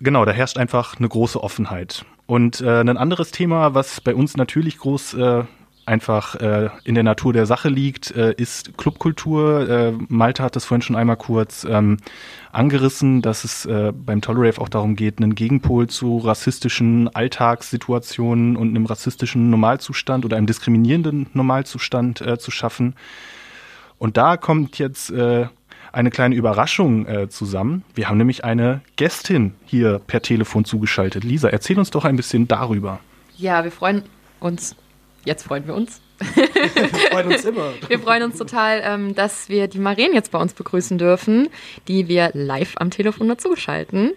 genau, 0.00 0.24
da 0.24 0.32
herrscht 0.32 0.56
einfach 0.56 0.96
eine 0.96 1.08
große 1.08 1.42
Offenheit. 1.42 2.04
Und 2.28 2.60
äh, 2.60 2.80
ein 2.80 2.98
anderes 2.98 3.30
Thema, 3.30 3.72
was 3.72 4.02
bei 4.02 4.14
uns 4.14 4.36
natürlich 4.36 4.76
groß 4.76 5.14
äh, 5.14 5.44
einfach 5.86 6.34
äh, 6.34 6.68
in 6.84 6.94
der 6.94 7.02
Natur 7.02 7.32
der 7.32 7.46
Sache 7.46 7.70
liegt, 7.70 8.10
äh, 8.10 8.34
ist 8.36 8.76
Clubkultur. 8.76 9.66
Äh, 9.66 9.92
Malte 10.08 10.42
hat 10.42 10.54
das 10.54 10.66
vorhin 10.66 10.82
schon 10.82 10.94
einmal 10.94 11.16
kurz 11.16 11.64
ähm, 11.64 11.96
angerissen, 12.52 13.22
dass 13.22 13.44
es 13.44 13.64
äh, 13.64 13.94
beim 13.96 14.20
Tolerave 14.20 14.60
auch 14.60 14.68
darum 14.68 14.94
geht, 14.94 15.22
einen 15.22 15.36
Gegenpol 15.36 15.86
zu 15.86 16.18
rassistischen 16.18 17.08
Alltagssituationen 17.08 18.58
und 18.58 18.68
einem 18.68 18.84
rassistischen 18.84 19.48
Normalzustand 19.48 20.26
oder 20.26 20.36
einem 20.36 20.46
diskriminierenden 20.46 21.28
Normalzustand 21.32 22.20
äh, 22.20 22.38
zu 22.38 22.50
schaffen. 22.50 22.94
Und 23.96 24.18
da 24.18 24.36
kommt 24.36 24.78
jetzt 24.78 25.10
äh, 25.10 25.46
eine 25.98 26.10
kleine 26.10 26.36
Überraschung 26.36 27.06
äh, 27.06 27.28
zusammen. 27.28 27.84
Wir 27.94 28.08
haben 28.08 28.18
nämlich 28.18 28.44
eine 28.44 28.82
Gästin 28.94 29.54
hier 29.64 29.98
per 29.98 30.22
Telefon 30.22 30.64
zugeschaltet. 30.64 31.24
Lisa, 31.24 31.48
erzähl 31.48 31.76
uns 31.76 31.90
doch 31.90 32.04
ein 32.04 32.14
bisschen 32.14 32.46
darüber. 32.46 33.00
Ja, 33.36 33.64
wir 33.64 33.72
freuen 33.72 34.04
uns. 34.38 34.76
Jetzt 35.24 35.42
freuen 35.42 35.66
wir 35.66 35.74
uns. 35.74 36.00
wir 36.34 36.88
freuen 37.10 37.32
uns 37.32 37.44
immer. 37.44 37.72
Wir 37.88 37.98
freuen 38.00 38.24
uns 38.24 38.38
total, 38.38 38.80
ähm, 38.84 39.14
dass 39.14 39.48
wir 39.48 39.68
die 39.68 39.78
Maren 39.78 40.14
jetzt 40.14 40.32
bei 40.32 40.40
uns 40.40 40.52
begrüßen 40.52 40.98
dürfen, 40.98 41.48
die 41.86 42.08
wir 42.08 42.30
live 42.32 42.74
am 42.78 42.90
Telefon 42.90 43.28
dazuschalten. 43.28 44.14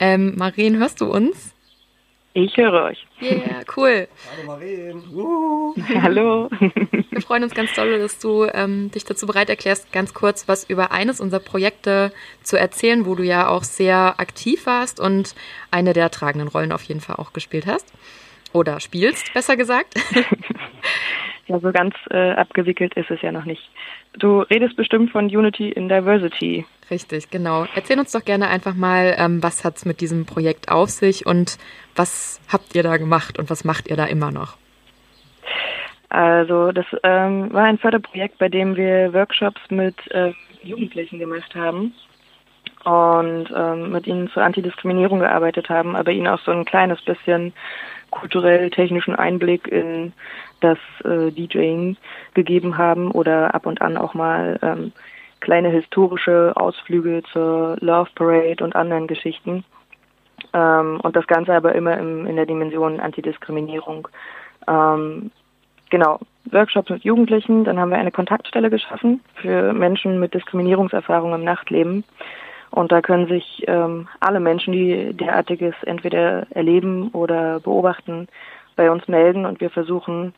Ähm, 0.00 0.34
Maren, 0.36 0.76
hörst 0.78 1.00
du 1.00 1.06
uns? 1.06 1.52
Ich 2.38 2.54
höre 2.58 2.84
euch. 2.84 3.06
Yeah, 3.22 3.62
cool. 3.78 4.08
Hallo 4.30 4.46
Maren. 4.46 6.02
Hallo. 6.02 6.50
Wir 7.10 7.22
freuen 7.22 7.44
uns 7.44 7.54
ganz 7.54 7.72
doll, 7.72 7.98
dass 7.98 8.18
du 8.18 8.44
ähm, 8.52 8.90
dich 8.90 9.06
dazu 9.06 9.26
bereit 9.26 9.48
erklärst, 9.48 9.90
ganz 9.90 10.12
kurz 10.12 10.46
was 10.46 10.68
über 10.68 10.92
eines 10.92 11.18
unserer 11.18 11.40
Projekte 11.40 12.12
zu 12.42 12.58
erzählen, 12.58 13.06
wo 13.06 13.14
du 13.14 13.22
ja 13.22 13.48
auch 13.48 13.64
sehr 13.64 14.20
aktiv 14.20 14.66
warst 14.66 15.00
und 15.00 15.34
eine 15.70 15.94
der 15.94 16.10
tragenden 16.10 16.48
Rollen 16.48 16.72
auf 16.72 16.82
jeden 16.82 17.00
Fall 17.00 17.16
auch 17.16 17.32
gespielt 17.32 17.66
hast. 17.66 17.90
Oder 18.52 18.80
spielst, 18.80 19.32
besser 19.32 19.56
gesagt. 19.56 19.94
ja, 21.46 21.58
so 21.58 21.72
ganz 21.72 21.94
äh, 22.10 22.32
abgewickelt 22.32 22.92
ist 22.98 23.10
es 23.10 23.22
ja 23.22 23.32
noch 23.32 23.46
nicht. 23.46 23.62
Du 24.18 24.40
redest 24.40 24.76
bestimmt 24.76 25.10
von 25.10 25.34
Unity 25.34 25.70
in 25.70 25.88
Diversity. 25.88 26.66
Richtig, 26.90 27.30
genau. 27.30 27.66
Erzähl 27.74 27.98
uns 27.98 28.12
doch 28.12 28.24
gerne 28.24 28.48
einfach 28.48 28.74
mal, 28.74 29.16
ähm, 29.18 29.42
was 29.42 29.64
hat's 29.64 29.84
mit 29.84 30.00
diesem 30.00 30.24
Projekt 30.24 30.70
auf 30.70 30.90
sich 30.90 31.26
und 31.26 31.58
was 31.96 32.40
habt 32.50 32.76
ihr 32.76 32.84
da 32.84 32.96
gemacht 32.96 33.38
und 33.38 33.50
was 33.50 33.64
macht 33.64 33.88
ihr 33.88 33.96
da 33.96 34.04
immer 34.04 34.30
noch? 34.30 34.56
Also 36.08 36.70
das 36.70 36.86
ähm, 37.02 37.52
war 37.52 37.64
ein 37.64 37.78
Förderprojekt, 37.78 38.38
bei 38.38 38.48
dem 38.48 38.76
wir 38.76 39.12
Workshops 39.12 39.60
mit 39.70 39.96
äh, 40.12 40.32
Jugendlichen 40.62 41.18
gemacht 41.18 41.54
haben 41.56 41.92
und 42.84 43.52
ähm, 43.54 43.90
mit 43.90 44.06
ihnen 44.06 44.30
zur 44.30 44.44
Antidiskriminierung 44.44 45.18
gearbeitet 45.18 45.68
haben, 45.68 45.96
aber 45.96 46.12
ihnen 46.12 46.28
auch 46.28 46.40
so 46.40 46.52
ein 46.52 46.64
kleines 46.64 47.02
bisschen 47.02 47.52
kulturell-technischen 48.10 49.16
Einblick 49.16 49.66
in 49.66 50.12
das 50.60 50.78
äh, 51.04 51.32
DJing 51.32 51.96
gegeben 52.34 52.78
haben 52.78 53.10
oder 53.10 53.54
ab 53.54 53.66
und 53.66 53.82
an 53.82 53.96
auch 53.96 54.14
mal 54.14 54.58
ähm, 54.62 54.92
kleine 55.46 55.68
historische 55.68 56.52
Ausflüge 56.56 57.22
zur 57.32 57.76
Love 57.78 58.10
Parade 58.16 58.64
und 58.64 58.74
anderen 58.74 59.06
Geschichten. 59.06 59.64
Ähm, 60.52 60.98
und 61.04 61.14
das 61.14 61.28
Ganze 61.28 61.54
aber 61.54 61.72
immer 61.76 61.96
im, 61.96 62.26
in 62.26 62.34
der 62.34 62.46
Dimension 62.46 62.98
Antidiskriminierung. 62.98 64.08
Ähm, 64.66 65.30
genau, 65.88 66.18
Workshops 66.50 66.90
mit 66.90 67.04
Jugendlichen, 67.04 67.62
dann 67.62 67.78
haben 67.78 67.90
wir 67.90 67.96
eine 67.96 68.10
Kontaktstelle 68.10 68.70
geschaffen 68.70 69.20
für 69.36 69.72
Menschen 69.72 70.18
mit 70.18 70.34
Diskriminierungserfahrung 70.34 71.32
im 71.32 71.44
Nachtleben. 71.44 72.02
Und 72.72 72.90
da 72.90 73.00
können 73.00 73.28
sich 73.28 73.62
ähm, 73.68 74.08
alle 74.18 74.40
Menschen, 74.40 74.72
die 74.72 75.12
derartiges 75.12 75.76
entweder 75.84 76.48
erleben 76.50 77.10
oder 77.12 77.60
beobachten, 77.60 78.26
bei 78.74 78.90
uns 78.90 79.06
melden 79.06 79.46
und 79.46 79.60
wir 79.60 79.70
versuchen, 79.70 80.34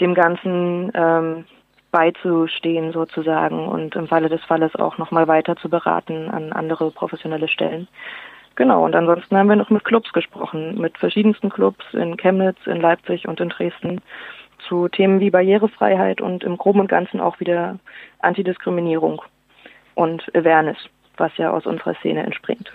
dem 0.00 0.14
Ganzen 0.14 0.90
ähm, 0.92 1.44
beizustehen 1.90 2.92
sozusagen 2.92 3.68
und 3.68 3.96
im 3.96 4.08
Falle 4.08 4.28
des 4.28 4.42
Falles 4.44 4.74
auch 4.76 4.98
nochmal 4.98 5.28
weiter 5.28 5.56
zu 5.56 5.68
beraten 5.68 6.30
an 6.30 6.52
andere 6.52 6.90
professionelle 6.90 7.48
Stellen. 7.48 7.88
Genau, 8.56 8.84
und 8.84 8.94
ansonsten 8.94 9.36
haben 9.36 9.48
wir 9.48 9.56
noch 9.56 9.70
mit 9.70 9.84
Clubs 9.84 10.12
gesprochen, 10.12 10.78
mit 10.78 10.98
verschiedensten 10.98 11.50
Clubs 11.50 11.84
in 11.92 12.16
Chemnitz, 12.16 12.58
in 12.66 12.80
Leipzig 12.80 13.26
und 13.26 13.40
in 13.40 13.48
Dresden 13.48 14.02
zu 14.68 14.88
Themen 14.88 15.20
wie 15.20 15.30
Barrierefreiheit 15.30 16.20
und 16.20 16.44
im 16.44 16.58
Groben 16.58 16.80
und 16.80 16.88
Ganzen 16.88 17.20
auch 17.20 17.40
wieder 17.40 17.78
Antidiskriminierung 18.18 19.22
und 19.94 20.24
Awareness, 20.34 20.78
was 21.16 21.36
ja 21.36 21.50
aus 21.50 21.66
unserer 21.66 21.94
Szene 21.94 22.22
entspringt. 22.22 22.72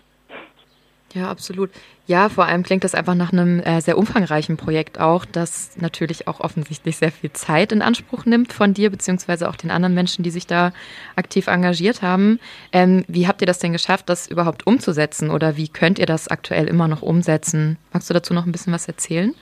Ja, 1.16 1.30
absolut. 1.30 1.70
Ja, 2.08 2.28
vor 2.28 2.46
allem 2.46 2.64
klingt 2.64 2.84
das 2.84 2.94
einfach 2.94 3.16
nach 3.16 3.32
einem 3.32 3.62
äh, 3.62 3.80
sehr 3.80 3.98
umfangreichen 3.98 4.58
Projekt 4.58 5.00
auch, 5.00 5.24
das 5.24 5.78
natürlich 5.78 6.28
auch 6.28 6.42
offensichtlich 6.42 6.98
sehr 6.98 7.12
viel 7.12 7.32
Zeit 7.32 7.72
in 7.72 7.82
Anspruch 7.82 8.26
nimmt 8.26 8.52
von 8.52 8.74
dir, 8.74 8.90
beziehungsweise 8.90 9.50
auch 9.50 9.56
den 9.56 9.72
anderen 9.72 9.96
Menschen, 9.96 10.24
die 10.24 10.30
sich 10.30 10.46
da 10.46 10.74
aktiv 11.16 11.48
engagiert 11.48 12.02
haben. 12.02 12.38
Ähm, 12.74 13.06
wie 13.08 13.30
habt 13.30 13.42
ihr 13.42 13.48
das 13.48 13.60
denn 13.60 13.72
geschafft, 13.72 14.10
das 14.10 14.28
überhaupt 14.28 14.68
umzusetzen 14.68 15.32
oder 15.32 15.56
wie 15.56 15.70
könnt 15.70 15.98
ihr 15.98 16.06
das 16.06 16.28
aktuell 16.28 16.68
immer 16.68 16.90
noch 16.90 17.02
umsetzen? 17.02 17.78
Magst 17.94 18.10
du 18.10 18.14
dazu 18.14 18.34
noch 18.34 18.46
ein 18.46 18.52
bisschen 18.52 18.74
was 18.74 18.90
erzählen? 18.90 19.34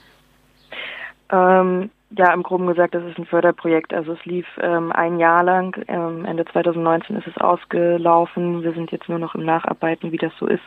Ähm, 1.32 1.90
ja, 2.16 2.32
im 2.32 2.44
Groben 2.44 2.68
gesagt, 2.68 2.94
das 2.94 3.04
ist 3.04 3.18
ein 3.18 3.26
Förderprojekt. 3.26 3.94
Also 3.94 4.14
es 4.14 4.24
lief 4.26 4.46
ähm, 4.62 4.92
ein 4.92 5.18
Jahr 5.18 5.44
lang. 5.44 5.84
Ähm, 5.88 6.26
Ende 6.26 6.46
2019 6.46 7.16
ist 7.16 7.28
es 7.28 7.38
ausgelaufen. 7.38 8.62
Wir 8.62 8.74
sind 8.74 8.92
jetzt 8.92 9.10
nur 9.10 9.18
noch 9.18 9.34
im 9.34 9.46
Nacharbeiten, 9.46 10.12
wie 10.12 10.18
das 10.18 10.32
so 10.40 10.46
ist. 10.46 10.62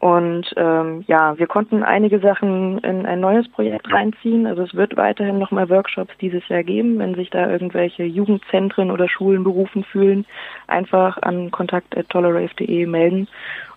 Und 0.00 0.54
ähm, 0.56 1.04
ja, 1.08 1.38
wir 1.38 1.46
konnten 1.46 1.82
einige 1.82 2.20
Sachen 2.20 2.78
in 2.78 3.04
ein 3.04 3.20
neues 3.20 3.46
Projekt 3.48 3.92
reinziehen. 3.92 4.46
Also 4.46 4.62
es 4.62 4.74
wird 4.74 4.96
weiterhin 4.96 5.38
nochmal 5.38 5.68
Workshops 5.68 6.16
dieses 6.22 6.46
Jahr 6.48 6.62
geben, 6.62 6.98
wenn 6.98 7.14
sich 7.14 7.28
da 7.28 7.50
irgendwelche 7.50 8.04
Jugendzentren 8.04 8.90
oder 8.90 9.10
Schulen 9.10 9.44
berufen 9.44 9.84
fühlen, 9.84 10.24
einfach 10.66 11.18
an 11.20 11.50
kontakt.tolerave.de 11.50 12.86
melden 12.86 13.28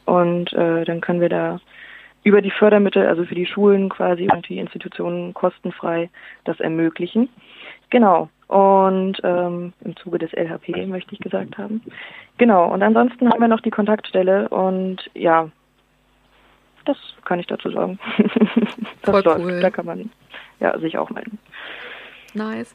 und 0.06 0.54
äh, 0.54 0.86
dann 0.86 1.02
können 1.02 1.20
wir 1.20 1.28
da 1.28 1.60
über 2.24 2.42
die 2.42 2.52
Fördermittel, 2.52 3.06
also 3.06 3.26
für 3.26 3.36
die 3.36 3.46
Schulen 3.46 3.90
quasi 3.90 4.30
und 4.32 4.48
die 4.48 4.60
Institutionen 4.60 5.34
kostenfrei 5.34 6.10
das 6.46 6.58
ermöglichen. 6.62 7.28
Genau. 7.90 8.30
Und 8.48 9.20
ähm, 9.26 9.74
im 9.84 9.96
Zuge 9.98 10.20
des 10.20 10.32
LHP 10.32 10.88
möchte 10.88 11.16
ich 11.16 11.20
gesagt 11.20 11.58
haben. 11.58 11.82
Genau. 12.38 12.72
Und 12.72 12.82
ansonsten 12.82 13.30
haben 13.30 13.42
wir 13.42 13.50
noch 13.50 13.62
die 13.62 13.72
Kontaktstelle 13.72 14.48
und 14.48 15.10
ja, 15.14 15.50
das 16.86 16.98
kann 17.26 17.40
ich 17.40 17.48
dazu 17.48 17.72
sagen. 17.72 18.00
das 19.02 19.24
Voll 19.24 19.24
cool. 19.40 19.62
Da 19.62 19.70
kann 19.70 19.86
man 19.86 20.10
ja 20.60 20.78
sich 20.80 20.98
auch 20.98 21.10
melden. 21.10 21.40
Nice. 22.34 22.74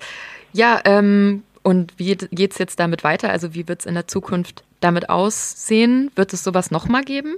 Ja, 0.53 0.81
ähm, 0.85 1.43
und 1.63 1.99
wie 1.99 2.17
geht's 2.17 2.59
jetzt 2.59 2.81
damit 2.81 3.05
weiter? 3.05 3.31
Also 3.31 3.55
wie 3.55 3.69
wird's 3.69 3.87
in 3.87 3.95
der 3.95 4.07
Zukunft 4.07 4.65
damit 4.81 5.11
aussehen? 5.11 6.11
Wird 6.15 6.33
es 6.33 6.45
sowas 6.45 6.71
nochmal 6.71 7.03
geben? 7.03 7.37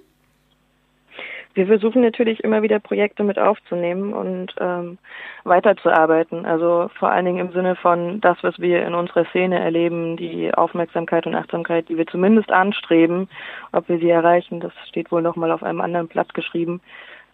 Wir 1.54 1.66
versuchen 1.66 2.02
natürlich 2.02 2.44
immer 2.44 2.62
wieder 2.62 2.78
Projekte 2.78 3.24
mit 3.24 3.38
aufzunehmen 3.38 4.12
und 4.12 4.54
ähm, 4.60 4.98
weiterzuarbeiten. 5.42 6.46
Also 6.46 6.90
vor 6.98 7.10
allen 7.10 7.24
Dingen 7.24 7.46
im 7.46 7.52
Sinne 7.52 7.74
von 7.74 8.20
das, 8.20 8.38
was 8.42 8.58
wir 8.60 8.86
in 8.86 8.94
unserer 8.94 9.24
Szene 9.26 9.58
erleben, 9.58 10.16
die 10.16 10.54
Aufmerksamkeit 10.54 11.26
und 11.26 11.34
Achtsamkeit, 11.34 11.88
die 11.88 11.96
wir 11.96 12.06
zumindest 12.06 12.52
anstreben. 12.52 13.28
Ob 13.72 13.88
wir 13.88 13.98
sie 13.98 14.10
erreichen, 14.10 14.60
das 14.60 14.72
steht 14.88 15.10
wohl 15.10 15.22
nochmal 15.22 15.50
auf 15.50 15.64
einem 15.64 15.80
anderen 15.80 16.06
Blatt 16.06 16.34
geschrieben. 16.34 16.80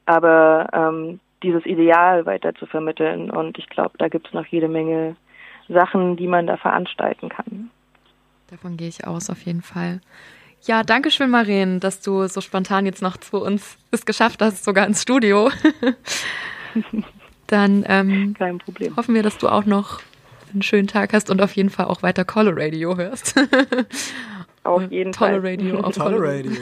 Aber 0.07 0.69
ähm, 0.73 1.21
dieses 1.43 1.67
Ideal 1.67 2.25
weiter 2.25 2.55
zu 2.55 2.67
vermitteln 2.67 3.31
und 3.31 3.59
ich 3.59 3.69
glaube, 3.69 3.99
da 3.99 4.09
gibt 4.09 4.29
es 4.29 4.33
noch 4.33 4.47
jede 4.47 4.69
Menge 4.69 5.17
Sachen, 5.69 6.17
die 6.17 6.27
man 6.27 6.47
da 6.47 6.57
veranstalten 6.57 7.29
kann. 7.29 7.71
Davon 8.51 8.77
gehe 8.77 8.89
ich 8.89 9.07
aus, 9.07 9.29
auf 9.29 9.43
jeden 9.43 9.63
Fall. 9.63 10.01
Ja, 10.67 10.83
danke 10.83 11.13
schön, 11.13 11.31
Maren, 11.31 11.79
dass 11.79 12.01
du 12.01 12.27
so 12.27 12.41
spontan 12.41 12.87
jetzt 12.87 13.01
noch 13.01 13.17
zu 13.17 13.39
uns 13.39 13.77
es 13.93 14.05
geschafft 14.05 14.43
hast, 14.43 14.65
sogar 14.65 14.85
ins 14.87 15.01
Studio. 15.01 15.51
Dann 17.47 17.85
ähm, 17.87 18.35
Kein 18.37 18.59
Problem. 18.59 18.97
hoffen 18.97 19.15
wir, 19.15 19.23
dass 19.23 19.39
du 19.39 19.49
auch 19.49 19.65
noch 19.65 20.01
einen 20.53 20.63
schönen 20.63 20.89
Tag 20.89 21.13
hast 21.13 21.31
und 21.31 21.41
auf 21.41 21.53
jeden 21.53 21.71
Fall 21.71 21.87
auch 21.87 22.03
weiter 22.03 22.25
Color 22.25 22.55
Radio 22.57 22.97
hörst. 22.97 23.37
Auf 24.65 24.91
jeden 24.91 25.13
Tolle 25.13 25.41
Fall. 25.41 25.51
Radio 25.51 25.79
auf 25.79 25.95
Tolle 25.95 26.17
Color 26.17 26.29
Radio. 26.29 26.53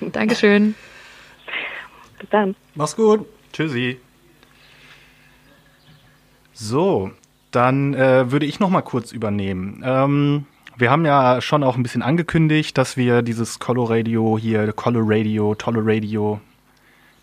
Dankeschön. 0.10 0.74
Bis 2.18 2.28
dann. 2.30 2.56
Mach's 2.74 2.96
gut. 2.96 3.24
Tschüssi. 3.52 4.00
So, 6.52 7.12
dann 7.52 7.94
äh, 7.94 8.32
würde 8.32 8.46
ich 8.46 8.58
noch 8.58 8.70
mal 8.70 8.82
kurz 8.82 9.12
übernehmen. 9.12 9.80
Ähm, 9.84 10.46
wir 10.78 10.92
haben 10.92 11.04
ja 11.04 11.40
schon 11.40 11.64
auch 11.64 11.76
ein 11.76 11.82
bisschen 11.82 12.02
angekündigt, 12.02 12.78
dass 12.78 12.96
wir 12.96 13.22
dieses 13.22 13.58
Color 13.58 13.90
Radio 13.90 14.38
hier, 14.38 14.72
Color 14.72 15.02
Radio, 15.04 15.56
Tolle 15.56 15.80
Radio, 15.82 16.40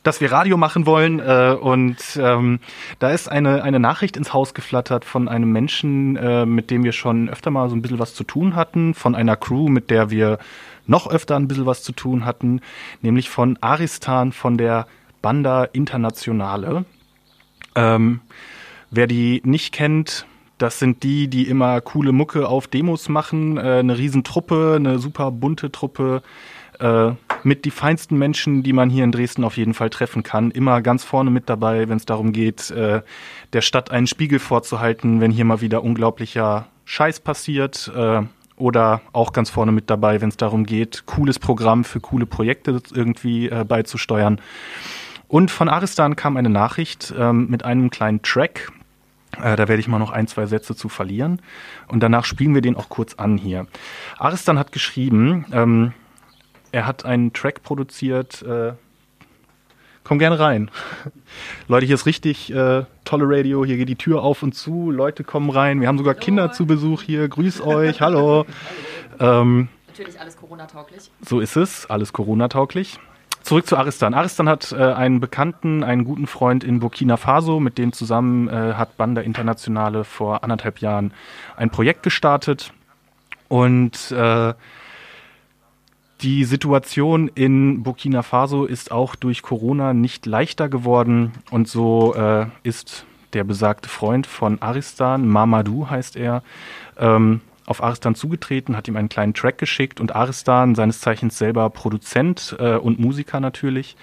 dass 0.03 0.19
wir 0.19 0.29
Radio 0.29 0.57
machen 0.57 0.85
wollen. 0.85 1.19
Äh, 1.19 1.55
und 1.59 1.97
ähm, 2.17 2.59
da 2.99 3.11
ist 3.11 3.31
eine, 3.31 3.63
eine 3.63 3.79
Nachricht 3.79 4.17
ins 4.17 4.33
Haus 4.33 4.53
geflattert 4.53 5.05
von 5.05 5.29
einem 5.29 5.53
Menschen, 5.53 6.17
äh, 6.17 6.45
mit 6.45 6.69
dem 6.69 6.83
wir 6.83 6.91
schon 6.91 7.29
öfter 7.29 7.49
mal 7.49 7.69
so 7.69 7.75
ein 7.77 7.81
bisschen 7.81 7.99
was 7.99 8.13
zu 8.13 8.25
tun 8.25 8.55
hatten, 8.55 8.93
von 8.93 9.15
einer 9.15 9.37
Crew, 9.37 9.69
mit 9.69 9.89
der 9.89 10.09
wir 10.09 10.37
noch 10.85 11.07
öfter 11.07 11.37
ein 11.37 11.47
bisschen 11.47 11.65
was 11.65 11.81
zu 11.81 11.93
tun 11.93 12.25
hatten, 12.25 12.59
nämlich 13.01 13.29
von 13.29 13.57
Aristan 13.61 14.33
von 14.33 14.57
der 14.57 14.85
Banda 15.21 15.63
Internationale. 15.63 16.83
Ähm, 17.73 18.19
wer 18.91 19.07
die 19.07 19.41
nicht 19.45 19.73
kennt, 19.73 20.27
das 20.57 20.79
sind 20.79 21.03
die, 21.03 21.27
die 21.27 21.47
immer 21.47 21.81
coole 21.81 22.11
Mucke 22.11 22.47
auf 22.47 22.67
Demos 22.67 23.09
machen. 23.09 23.57
Äh, 23.57 23.79
eine 23.79 23.97
Riesentruppe, 23.97 24.73
eine 24.77 24.99
super 24.99 25.31
bunte 25.31 25.71
Truppe 25.71 26.21
äh, 26.79 27.11
mit 27.43 27.65
die 27.65 27.71
feinsten 27.71 28.17
Menschen, 28.17 28.63
die 28.63 28.73
man 28.73 28.89
hier 28.89 29.03
in 29.03 29.11
Dresden 29.11 29.43
auf 29.43 29.57
jeden 29.57 29.73
Fall 29.73 29.89
treffen 29.89 30.23
kann. 30.23 30.51
Immer 30.51 30.81
ganz 30.81 31.03
vorne 31.03 31.29
mit 31.29 31.49
dabei, 31.49 31.89
wenn 31.89 31.97
es 31.97 32.05
darum 32.05 32.31
geht, 32.31 32.71
äh, 32.71 33.01
der 33.53 33.61
Stadt 33.61 33.91
einen 33.91 34.07
Spiegel 34.07 34.39
vorzuhalten, 34.39 35.21
wenn 35.21 35.31
hier 35.31 35.45
mal 35.45 35.61
wieder 35.61 35.83
unglaublicher 35.83 36.67
Scheiß 36.85 37.19
passiert. 37.19 37.91
Äh, 37.95 38.23
oder 38.57 39.01
auch 39.11 39.33
ganz 39.33 39.49
vorne 39.49 39.73
mit 39.73 39.89
dabei, 39.89 40.21
wenn 40.21 40.29
es 40.29 40.37
darum 40.37 40.65
geht, 40.65 41.05
cooles 41.05 41.39
Programm 41.39 41.83
für 41.83 41.99
coole 41.99 42.25
Projekte 42.25 42.81
irgendwie 42.93 43.49
äh, 43.49 43.65
beizusteuern. 43.67 44.39
Und 45.27 45.51
von 45.51 45.67
Aristan 45.67 46.15
kam 46.15 46.37
eine 46.37 46.49
Nachricht 46.49 47.13
ähm, 47.17 47.47
mit 47.49 47.65
einem 47.65 47.89
kleinen 47.89 48.21
Track. 48.21 48.71
Äh, 49.41 49.55
da 49.55 49.67
werde 49.67 49.79
ich 49.79 49.87
mal 49.87 49.99
noch 49.99 50.11
ein, 50.11 50.27
zwei 50.27 50.45
Sätze 50.45 50.75
zu 50.75 50.89
verlieren. 50.89 51.41
Und 51.87 52.01
danach 52.01 52.25
spielen 52.25 52.53
wir 52.53 52.61
den 52.61 52.75
auch 52.75 52.89
kurz 52.89 53.15
an 53.15 53.37
hier. 53.37 53.67
Aristan 54.17 54.59
hat 54.59 54.71
geschrieben, 54.71 55.45
ähm, 55.51 55.93
er 56.71 56.85
hat 56.85 57.05
einen 57.05 57.33
Track 57.33 57.63
produziert. 57.63 58.41
Äh, 58.41 58.73
komm 60.03 60.19
gerne 60.19 60.39
rein. 60.39 60.69
Leute, 61.67 61.85
hier 61.85 61.95
ist 61.95 62.05
richtig 62.05 62.51
äh, 62.53 62.83
tolle 63.05 63.25
Radio. 63.27 63.65
Hier 63.65 63.77
geht 63.77 63.89
die 63.89 63.95
Tür 63.95 64.21
auf 64.23 64.43
und 64.43 64.53
zu. 64.53 64.91
Leute 64.91 65.23
kommen 65.23 65.49
rein. 65.49 65.81
Wir 65.81 65.87
haben 65.87 65.97
sogar 65.97 66.15
Kinder 66.15 66.51
zu 66.51 66.65
Besuch 66.65 67.01
hier. 67.01 67.27
Grüß 67.27 67.61
euch. 67.61 68.01
Hallo. 68.01 68.45
Ähm, 69.19 69.69
Natürlich 69.87 70.19
alles 70.19 70.35
Corona-tauglich. 70.35 71.09
so 71.21 71.39
ist 71.39 71.55
es, 71.55 71.85
alles 71.89 72.11
Corona-tauglich. 72.11 72.99
Zurück 73.45 73.67
zu 73.67 73.77
Aristan. 73.77 74.15
Aristan 74.15 74.49
hat 74.49 74.71
äh, 74.71 74.77
einen 74.77 75.19
Bekannten, 75.19 75.83
einen 75.83 76.03
guten 76.03 76.25
Freund 76.25 76.63
in 76.63 76.79
Burkina 76.79 77.15
Faso. 77.15 77.59
Mit 77.59 77.77
dem 77.77 77.93
zusammen 77.93 78.47
äh, 78.47 78.73
hat 78.73 78.97
Banda 78.97 79.21
Internationale 79.21 80.03
vor 80.03 80.43
anderthalb 80.43 80.79
Jahren 80.79 81.13
ein 81.55 81.69
Projekt 81.69 82.01
gestartet. 82.01 82.73
Und 83.47 84.11
äh, 84.11 84.55
die 86.21 86.43
Situation 86.43 87.27
in 87.35 87.83
Burkina 87.83 88.23
Faso 88.23 88.65
ist 88.65 88.91
auch 88.91 89.13
durch 89.13 89.43
Corona 89.43 89.93
nicht 89.93 90.25
leichter 90.25 90.67
geworden. 90.67 91.33
Und 91.51 91.67
so 91.67 92.15
äh, 92.15 92.47
ist 92.63 93.05
der 93.33 93.43
besagte 93.43 93.89
Freund 93.89 94.25
von 94.25 94.59
Aristan, 94.59 95.27
Mamadou 95.27 95.87
heißt 95.87 96.15
er, 96.15 96.41
ähm, 96.97 97.41
auf 97.65 97.83
Aristan 97.83 98.15
zugetreten, 98.15 98.77
hat 98.77 98.87
ihm 98.87 98.95
einen 98.95 99.09
kleinen 99.09 99.33
Track 99.33 99.57
geschickt 99.57 99.99
und 99.99 100.15
Aristan, 100.15 100.75
seines 100.75 100.99
Zeichens 100.99 101.37
selber 101.37 101.69
Produzent 101.69 102.55
äh, 102.59 102.75
und 102.75 102.99
Musiker 102.99 103.39
natürlich, 103.39 103.95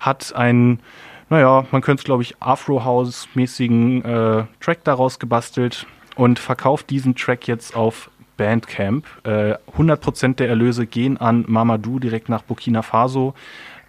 hat 0.00 0.34
einen, 0.34 0.80
naja, 1.28 1.66
man 1.70 1.82
könnte 1.82 2.00
es 2.00 2.04
glaube 2.04 2.22
ich 2.22 2.40
Afro-House-mäßigen 2.40 4.04
äh, 4.04 4.44
Track 4.60 4.84
daraus 4.84 5.18
gebastelt 5.18 5.86
und 6.16 6.38
verkauft 6.38 6.90
diesen 6.90 7.14
Track 7.14 7.46
jetzt 7.46 7.76
auf 7.76 8.10
Bandcamp. 8.36 9.04
Äh, 9.24 9.54
100% 9.76 10.36
der 10.36 10.48
Erlöse 10.48 10.86
gehen 10.86 11.18
an 11.18 11.44
Mamadou 11.46 11.98
direkt 11.98 12.30
nach 12.30 12.42
Burkina 12.42 12.80
Faso, 12.80 13.34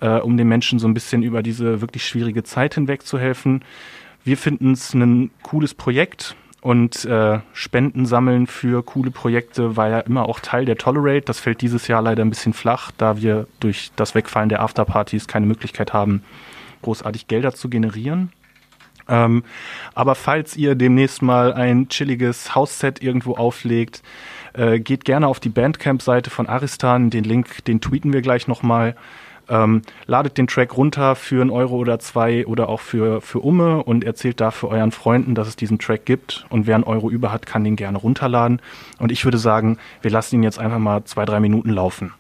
äh, 0.02 0.20
um 0.20 0.36
den 0.36 0.50
Menschen 0.50 0.78
so 0.78 0.88
ein 0.88 0.94
bisschen 0.94 1.24
über 1.24 1.42
diese 1.42 1.80
wirklich 1.80 2.06
schwierige 2.06 2.44
Zeit 2.44 2.76
hinweg 2.76 3.04
zu 3.06 3.18
helfen. 3.18 3.64
Wir 4.26 4.38
finden 4.38 4.74
es 4.74 4.94
ein 4.94 5.32
cooles 5.42 5.74
Projekt 5.74 6.36
und 6.62 7.06
äh, 7.06 7.40
Spenden 7.54 8.06
sammeln 8.06 8.46
für 8.46 8.84
coole 8.84 9.10
Projekte 9.10 9.76
war 9.76 9.90
ja 9.90 10.00
immer 10.00 10.30
auch 10.30 10.40
Teil 10.40 10.66
der 10.66 10.78
Tolerate. 10.78 11.22
Das 11.22 11.40
fällt 11.40 11.62
dieses 11.62 11.88
Jahr 11.88 12.04
leider 12.04 12.24
ein 12.24 12.30
bisschen 12.30 12.54
flach, 12.54 12.92
da 12.98 13.18
wir 13.18 13.48
durch 13.60 13.92
das 13.96 14.14
Wegfallen 14.14 14.50
der 14.50 14.62
Afterpartys 14.62 15.28
keine 15.28 15.48
Möglichkeit 15.48 15.92
haben, 15.92 16.24
großartig 16.84 17.28
Gelder 17.28 17.54
zu 17.54 17.68
generieren. 17.68 18.32
Ähm, 19.10 19.44
aber 19.96 20.14
falls 20.14 20.56
ihr 20.56 20.76
demnächst 20.76 21.24
mal 21.24 21.54
ein 21.54 21.90
chilliges 21.90 22.54
House-Set 22.54 23.02
irgendwo 23.02 23.34
auflegt, 23.34 24.04
äh, 24.54 24.80
geht 24.80 25.04
gerne 25.04 25.28
auf 25.28 25.40
die 25.40 25.50
Bandcamp-Seite 25.50 26.30
von 26.30 26.48
Aristan. 26.48 27.10
Den 27.10 27.24
Link, 27.24 27.66
den 27.66 27.82
tweeten 27.82 28.14
wir 28.14 28.22
gleich 28.22 28.48
nochmal. 28.48 28.96
Ähm, 29.52 29.82
ladet 30.08 30.38
den 30.38 30.48
Track 30.48 30.78
runter 30.78 31.16
für 31.16 31.42
einen 31.42 31.50
Euro 31.50 31.76
oder 31.76 32.00
zwei 32.00 32.48
oder 32.48 32.70
auch 32.70 32.80
für, 32.80 33.20
für 33.20 33.40
Umme 33.40 33.84
und 33.84 34.06
erzählt 34.06 34.40
dafür 34.40 34.70
euren 34.70 34.92
Freunden, 34.92 35.36
dass 35.36 35.50
es 35.50 35.58
diesen 35.58 35.78
Track 35.78 36.06
gibt. 36.06 36.46
Und 36.50 36.68
wer 36.68 36.76
einen 36.76 36.86
Euro 36.86 37.10
über 37.10 37.34
hat, 37.34 37.46
kann 37.46 37.66
den 37.66 37.76
gerne 37.76 37.98
runterladen. 37.98 38.62
Und 38.98 39.12
ich 39.12 39.26
würde 39.26 39.38
sagen, 39.38 39.78
wir 40.02 40.10
lassen 40.10 40.36
ihn 40.36 40.44
jetzt 40.44 40.58
einfach 40.58 40.80
mal 40.80 41.04
zwei, 41.04 41.26
drei 41.26 41.42
Minuten 41.42 41.70
laufen. 41.70 42.14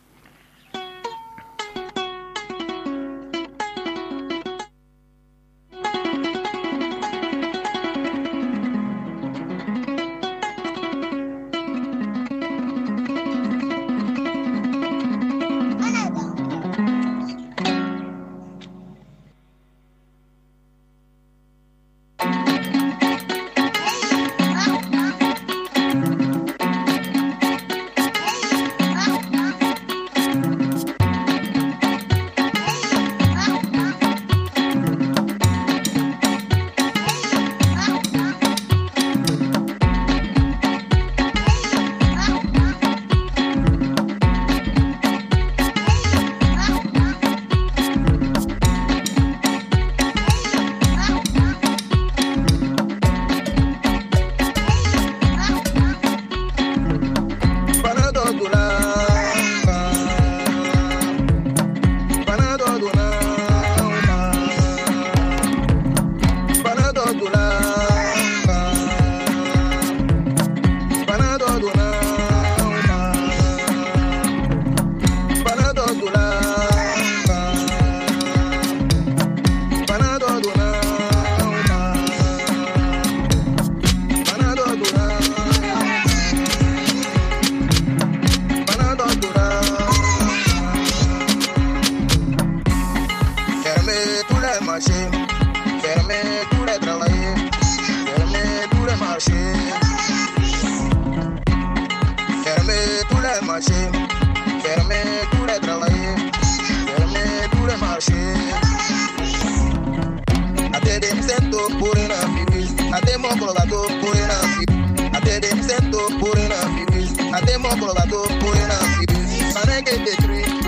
Como 117.72 117.94
don't 117.94 118.28
tu 118.28 118.46
buena, 118.46 118.80
si, 119.00 119.40
si, 119.40 119.52
sana 119.54 119.82
que 119.82 119.92
te 119.92 120.16
crees. 120.18 120.61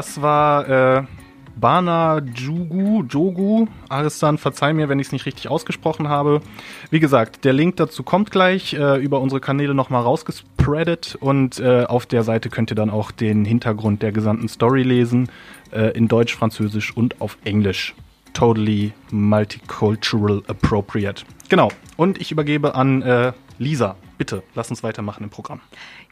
Das 0.00 0.22
war 0.22 0.66
äh, 0.66 1.02
Bana 1.56 2.22
Jugu, 2.34 3.02
Jogu. 3.02 3.66
Aristan, 3.90 4.38
verzeih 4.38 4.72
mir, 4.72 4.88
wenn 4.88 4.98
ich 4.98 5.08
es 5.08 5.12
nicht 5.12 5.26
richtig 5.26 5.48
ausgesprochen 5.48 6.08
habe. 6.08 6.40
Wie 6.88 7.00
gesagt, 7.00 7.44
der 7.44 7.52
Link 7.52 7.76
dazu 7.76 8.02
kommt 8.02 8.30
gleich 8.30 8.72
äh, 8.72 8.96
über 8.96 9.20
unsere 9.20 9.42
Kanäle 9.42 9.74
nochmal 9.74 10.02
rausgespreadet 10.02 11.18
und 11.20 11.60
äh, 11.60 11.84
auf 11.84 12.06
der 12.06 12.22
Seite 12.22 12.48
könnt 12.48 12.72
ihr 12.72 12.76
dann 12.76 12.88
auch 12.88 13.10
den 13.10 13.44
Hintergrund 13.44 14.00
der 14.00 14.10
gesamten 14.10 14.48
Story 14.48 14.84
lesen. 14.84 15.28
Äh, 15.70 15.90
in 15.90 16.08
Deutsch, 16.08 16.34
Französisch 16.34 16.96
und 16.96 17.20
auf 17.20 17.36
Englisch. 17.44 17.94
Totally 18.32 18.92
multicultural 19.10 20.42
appropriate. 20.46 21.26
Genau. 21.50 21.68
Und 21.98 22.18
ich 22.22 22.32
übergebe 22.32 22.74
an 22.74 23.02
äh, 23.02 23.32
Lisa. 23.58 23.96
Bitte, 24.20 24.42
lass 24.54 24.68
uns 24.68 24.82
weitermachen 24.82 25.24
im 25.24 25.30
Programm. 25.30 25.62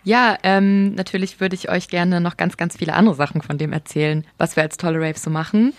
Ja, 0.02 0.38
ähm, 0.42 0.94
natürlich 0.94 1.42
würde 1.42 1.54
ich 1.54 1.68
euch 1.68 1.88
gerne 1.88 2.22
noch 2.22 2.38
ganz, 2.38 2.56
ganz 2.56 2.78
viele 2.78 2.94
andere 2.94 3.14
Sachen 3.14 3.42
von 3.42 3.58
dem 3.58 3.70
erzählen, 3.70 4.26
was 4.38 4.56
wir 4.56 4.62
als 4.62 4.78
Tolle 4.78 4.98
Raves 4.98 5.22
so 5.22 5.28
machen. 5.28 5.74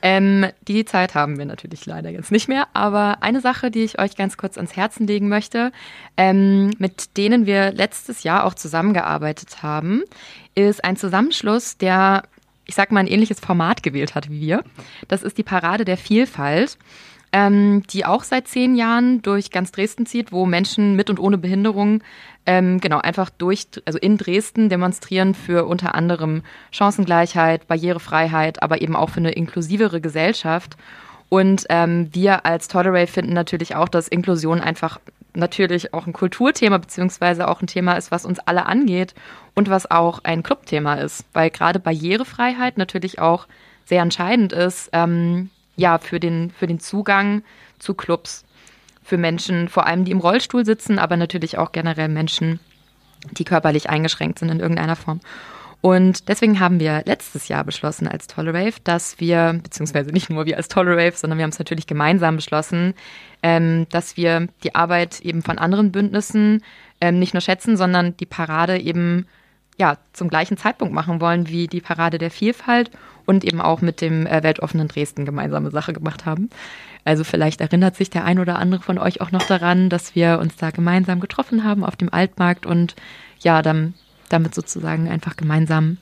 Ähm, 0.00 0.46
die 0.66 0.86
Zeit 0.86 1.14
haben 1.14 1.36
wir 1.36 1.44
natürlich 1.44 1.84
leider 1.84 2.08
jetzt 2.08 2.32
nicht 2.32 2.48
mehr, 2.48 2.68
aber 2.72 3.18
eine 3.22 3.42
Sache, 3.42 3.70
die 3.70 3.84
ich 3.84 3.98
euch 3.98 4.16
ganz 4.16 4.38
kurz 4.38 4.56
ans 4.56 4.74
Herzen 4.74 5.06
legen 5.06 5.28
möchte, 5.28 5.72
ähm, 6.16 6.70
mit 6.78 7.18
denen 7.18 7.44
wir 7.44 7.70
letztes 7.70 8.22
Jahr 8.22 8.44
auch 8.44 8.54
zusammengearbeitet 8.54 9.62
haben, 9.62 10.04
ist 10.54 10.82
ein 10.82 10.96
Zusammenschluss, 10.96 11.76
der, 11.76 12.22
ich 12.64 12.76
sag 12.76 12.92
mal, 12.92 13.00
ein 13.00 13.08
ähnliches 13.08 13.40
Format 13.40 13.82
gewählt 13.82 14.14
hat 14.14 14.30
wie 14.30 14.40
wir. 14.40 14.64
Das 15.08 15.22
ist 15.22 15.36
die 15.36 15.42
Parade 15.42 15.84
der 15.84 15.98
Vielfalt 15.98 16.78
ähm, 17.34 17.82
die 17.90 18.06
auch 18.06 18.22
seit 18.22 18.46
zehn 18.46 18.76
Jahren 18.76 19.20
durch 19.20 19.50
ganz 19.50 19.72
Dresden 19.72 20.06
zieht, 20.06 20.30
wo 20.30 20.46
Menschen 20.46 20.94
mit 20.94 21.10
und 21.10 21.18
ohne 21.18 21.36
Behinderung 21.36 22.00
ähm, 22.46 22.78
genau 22.80 23.00
einfach 23.00 23.28
durch, 23.28 23.66
also 23.86 23.98
in 23.98 24.18
Dresden 24.18 24.68
demonstrieren 24.68 25.34
für 25.34 25.64
unter 25.64 25.96
anderem 25.96 26.42
Chancengleichheit, 26.70 27.66
Barrierefreiheit, 27.66 28.62
aber 28.62 28.82
eben 28.82 28.94
auch 28.94 29.10
für 29.10 29.18
eine 29.18 29.32
inklusivere 29.32 30.00
Gesellschaft. 30.00 30.76
Und 31.28 31.66
ähm, 31.70 32.08
wir 32.12 32.46
als 32.46 32.68
Tolerate 32.68 33.10
finden 33.10 33.32
natürlich 33.32 33.74
auch, 33.74 33.88
dass 33.88 34.06
Inklusion 34.06 34.60
einfach 34.60 35.00
natürlich 35.34 35.92
auch 35.92 36.06
ein 36.06 36.12
Kulturthema 36.12 36.78
beziehungsweise 36.78 37.48
auch 37.48 37.60
ein 37.60 37.66
Thema 37.66 37.94
ist, 37.94 38.12
was 38.12 38.24
uns 38.24 38.38
alle 38.38 38.66
angeht 38.66 39.12
und 39.56 39.68
was 39.68 39.90
auch 39.90 40.20
ein 40.22 40.44
Clubthema 40.44 40.94
ist, 40.94 41.24
weil 41.32 41.50
gerade 41.50 41.80
Barrierefreiheit 41.80 42.78
natürlich 42.78 43.18
auch 43.18 43.48
sehr 43.86 44.02
entscheidend 44.02 44.52
ist, 44.52 44.90
ähm, 44.92 45.50
ja, 45.76 45.98
für 45.98 46.20
den, 46.20 46.50
für 46.50 46.66
den 46.66 46.80
Zugang 46.80 47.42
zu 47.78 47.94
Clubs. 47.94 48.44
Für 49.02 49.18
Menschen, 49.18 49.68
vor 49.68 49.86
allem 49.86 50.06
die 50.06 50.12
im 50.12 50.20
Rollstuhl 50.20 50.64
sitzen, 50.64 50.98
aber 50.98 51.18
natürlich 51.18 51.58
auch 51.58 51.72
generell 51.72 52.08
Menschen, 52.08 52.58
die 53.32 53.44
körperlich 53.44 53.90
eingeschränkt 53.90 54.38
sind 54.38 54.48
in 54.48 54.60
irgendeiner 54.60 54.96
Form. 54.96 55.20
Und 55.84 56.30
deswegen 56.30 56.60
haben 56.60 56.80
wir 56.80 57.02
letztes 57.04 57.48
Jahr 57.48 57.62
beschlossen 57.62 58.08
als 58.08 58.26
Tolerave, 58.26 58.80
dass 58.84 59.20
wir, 59.20 59.60
beziehungsweise 59.62 60.12
nicht 60.12 60.30
nur 60.30 60.46
wir 60.46 60.56
als 60.56 60.68
Tolerave, 60.68 61.14
sondern 61.14 61.38
wir 61.38 61.42
haben 61.42 61.50
es 61.50 61.58
natürlich 61.58 61.86
gemeinsam 61.86 62.36
beschlossen, 62.36 62.94
ähm, 63.42 63.86
dass 63.90 64.16
wir 64.16 64.48
die 64.62 64.74
Arbeit 64.74 65.20
eben 65.20 65.42
von 65.42 65.58
anderen 65.58 65.92
Bündnissen 65.92 66.62
ähm, 67.02 67.18
nicht 67.18 67.34
nur 67.34 67.42
schätzen, 67.42 67.76
sondern 67.76 68.16
die 68.16 68.24
Parade 68.24 68.78
eben 68.78 69.26
ja, 69.76 69.96
zum 70.12 70.28
gleichen 70.28 70.56
Zeitpunkt 70.56 70.94
machen 70.94 71.20
wollen 71.20 71.48
wie 71.48 71.66
die 71.66 71.80
Parade 71.80 72.18
der 72.18 72.30
Vielfalt 72.30 72.90
und 73.26 73.44
eben 73.44 73.60
auch 73.60 73.80
mit 73.80 74.00
dem 74.00 74.26
äh, 74.26 74.42
weltoffenen 74.42 74.88
Dresden 74.88 75.24
gemeinsame 75.24 75.70
Sache 75.70 75.92
gemacht 75.92 76.26
haben. 76.26 76.50
Also 77.04 77.24
vielleicht 77.24 77.60
erinnert 77.60 77.96
sich 77.96 78.10
der 78.10 78.24
ein 78.24 78.38
oder 78.38 78.58
andere 78.58 78.82
von 78.82 78.98
euch 78.98 79.20
auch 79.20 79.32
noch 79.32 79.42
daran, 79.46 79.88
dass 79.88 80.14
wir 80.14 80.38
uns 80.40 80.56
da 80.56 80.70
gemeinsam 80.70 81.20
getroffen 81.20 81.64
haben 81.64 81.84
auf 81.84 81.96
dem 81.96 82.12
Altmarkt 82.12 82.66
und 82.66 82.94
ja, 83.40 83.62
dann, 83.62 83.94
damit 84.28 84.54
sozusagen 84.54 85.08
einfach 85.08 85.36
gemeinsam 85.36 85.98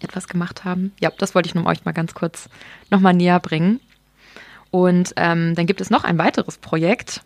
etwas 0.00 0.28
gemacht 0.28 0.64
haben. 0.64 0.92
Ja, 1.00 1.10
das 1.16 1.34
wollte 1.34 1.48
ich 1.48 1.54
nun 1.54 1.66
euch 1.66 1.84
mal 1.84 1.92
ganz 1.92 2.14
kurz 2.14 2.48
nochmal 2.90 3.14
näher 3.14 3.40
bringen. 3.40 3.80
Und 4.70 5.14
ähm, 5.16 5.54
dann 5.54 5.66
gibt 5.66 5.80
es 5.80 5.90
noch 5.90 6.04
ein 6.04 6.18
weiteres 6.18 6.58
Projekt, 6.58 7.22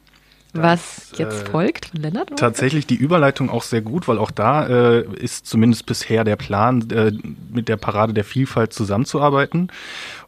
was 0.55 1.13
jetzt 1.17 1.43
äh, 1.43 1.51
folgt 1.51 1.87
von 1.87 2.01
Lennart. 2.01 2.37
Tatsächlich 2.37 2.87
die 2.87 2.97
Überleitung 2.97 3.51
auch 3.51 3.63
sehr 3.63 3.81
gut, 3.81 4.09
weil 4.09 4.19
auch 4.19 4.31
da 4.31 4.67
äh, 4.67 5.05
ist 5.17 5.47
zumindest 5.47 5.87
bisher 5.87 6.25
der 6.25 6.37
Plan, 6.37 6.89
äh, 6.91 7.13
mit 7.53 7.69
der 7.69 7.77
Parade 7.77 8.13
der 8.13 8.25
Vielfalt 8.25 8.73
zusammenzuarbeiten. 8.73 9.69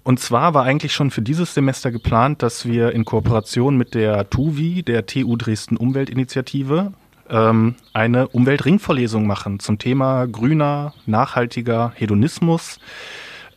Und 0.04 0.20
zwar 0.20 0.54
war 0.54 0.64
eigentlich 0.64 0.92
schon 0.92 1.10
für 1.10 1.22
dieses 1.22 1.54
Semester 1.54 1.90
geplant, 1.90 2.42
dass 2.42 2.66
wir 2.66 2.92
in 2.92 3.04
Kooperation 3.04 3.76
mit 3.76 3.94
der 3.94 4.28
TUVI, 4.28 4.82
der 4.82 5.06
TU 5.06 5.36
Dresden 5.36 5.76
Umweltinitiative, 5.76 6.92
ähm, 7.28 7.76
eine 7.92 8.28
Umweltringvorlesung 8.28 9.26
machen 9.26 9.60
zum 9.60 9.78
Thema 9.78 10.26
grüner, 10.26 10.94
nachhaltiger 11.06 11.92
Hedonismus. 11.94 12.78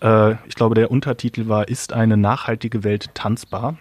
Äh, 0.02 0.34
ich 0.48 0.56
glaube, 0.56 0.76
der 0.76 0.92
Untertitel 0.92 1.48
war, 1.48 1.68
ist 1.68 1.94
eine 1.94 2.18
nachhaltige 2.18 2.84
Welt 2.84 3.10
tanzbar? 3.14 3.78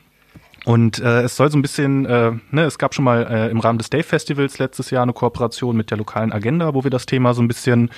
Und 0.64 0.98
äh, 0.98 1.22
es 1.22 1.36
soll 1.36 1.50
so 1.50 1.58
ein 1.58 1.62
bisschen, 1.62 2.06
äh, 2.06 2.32
ne, 2.50 2.62
es 2.62 2.78
gab 2.78 2.94
schon 2.94 3.04
mal 3.04 3.26
äh, 3.30 3.50
im 3.50 3.60
Rahmen 3.60 3.78
des 3.78 3.90
Day 3.90 4.02
Festivals 4.02 4.58
letztes 4.58 4.90
Jahr 4.90 5.02
eine 5.02 5.12
Kooperation 5.12 5.76
mit 5.76 5.90
der 5.90 5.98
lokalen 5.98 6.32
Agenda, 6.32 6.72
wo 6.74 6.84
wir 6.84 6.90
das 6.90 7.04
Thema 7.04 7.34
so 7.34 7.42
ein 7.42 7.48
bisschen 7.48 7.90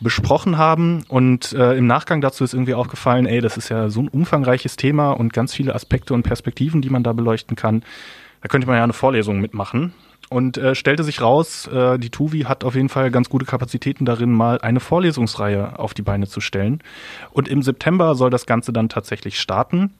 besprochen 0.00 0.56
haben. 0.56 1.04
Und 1.08 1.52
äh, 1.52 1.76
im 1.76 1.86
Nachgang 1.86 2.22
dazu 2.22 2.44
ist 2.44 2.54
irgendwie 2.54 2.74
aufgefallen, 2.74 3.26
ey, 3.26 3.40
das 3.40 3.56
ist 3.56 3.68
ja 3.68 3.90
so 3.90 4.00
ein 4.00 4.08
umfangreiches 4.08 4.76
Thema 4.76 5.12
und 5.12 5.32
ganz 5.32 5.54
viele 5.54 5.74
Aspekte 5.74 6.14
und 6.14 6.22
Perspektiven, 6.22 6.80
die 6.80 6.90
man 6.90 7.02
da 7.02 7.12
beleuchten 7.12 7.56
kann. 7.56 7.84
Da 8.40 8.48
könnte 8.48 8.66
man 8.66 8.76
ja 8.76 8.84
eine 8.84 8.94
Vorlesung 8.94 9.40
mitmachen. 9.40 9.92
Und 10.30 10.56
äh, 10.56 10.74
stellte 10.74 11.04
sich 11.04 11.20
raus, 11.20 11.66
äh, 11.66 11.98
die 11.98 12.08
TUVI 12.08 12.44
hat 12.44 12.64
auf 12.64 12.74
jeden 12.74 12.88
Fall 12.88 13.10
ganz 13.10 13.28
gute 13.28 13.44
Kapazitäten 13.44 14.06
darin, 14.06 14.32
mal 14.32 14.58
eine 14.62 14.80
Vorlesungsreihe 14.80 15.78
auf 15.78 15.92
die 15.92 16.00
Beine 16.00 16.26
zu 16.26 16.40
stellen. 16.40 16.80
Und 17.32 17.48
im 17.48 17.60
September 17.60 18.14
soll 18.14 18.30
das 18.30 18.46
Ganze 18.46 18.72
dann 18.72 18.88
tatsächlich 18.88 19.38
starten. 19.38 19.92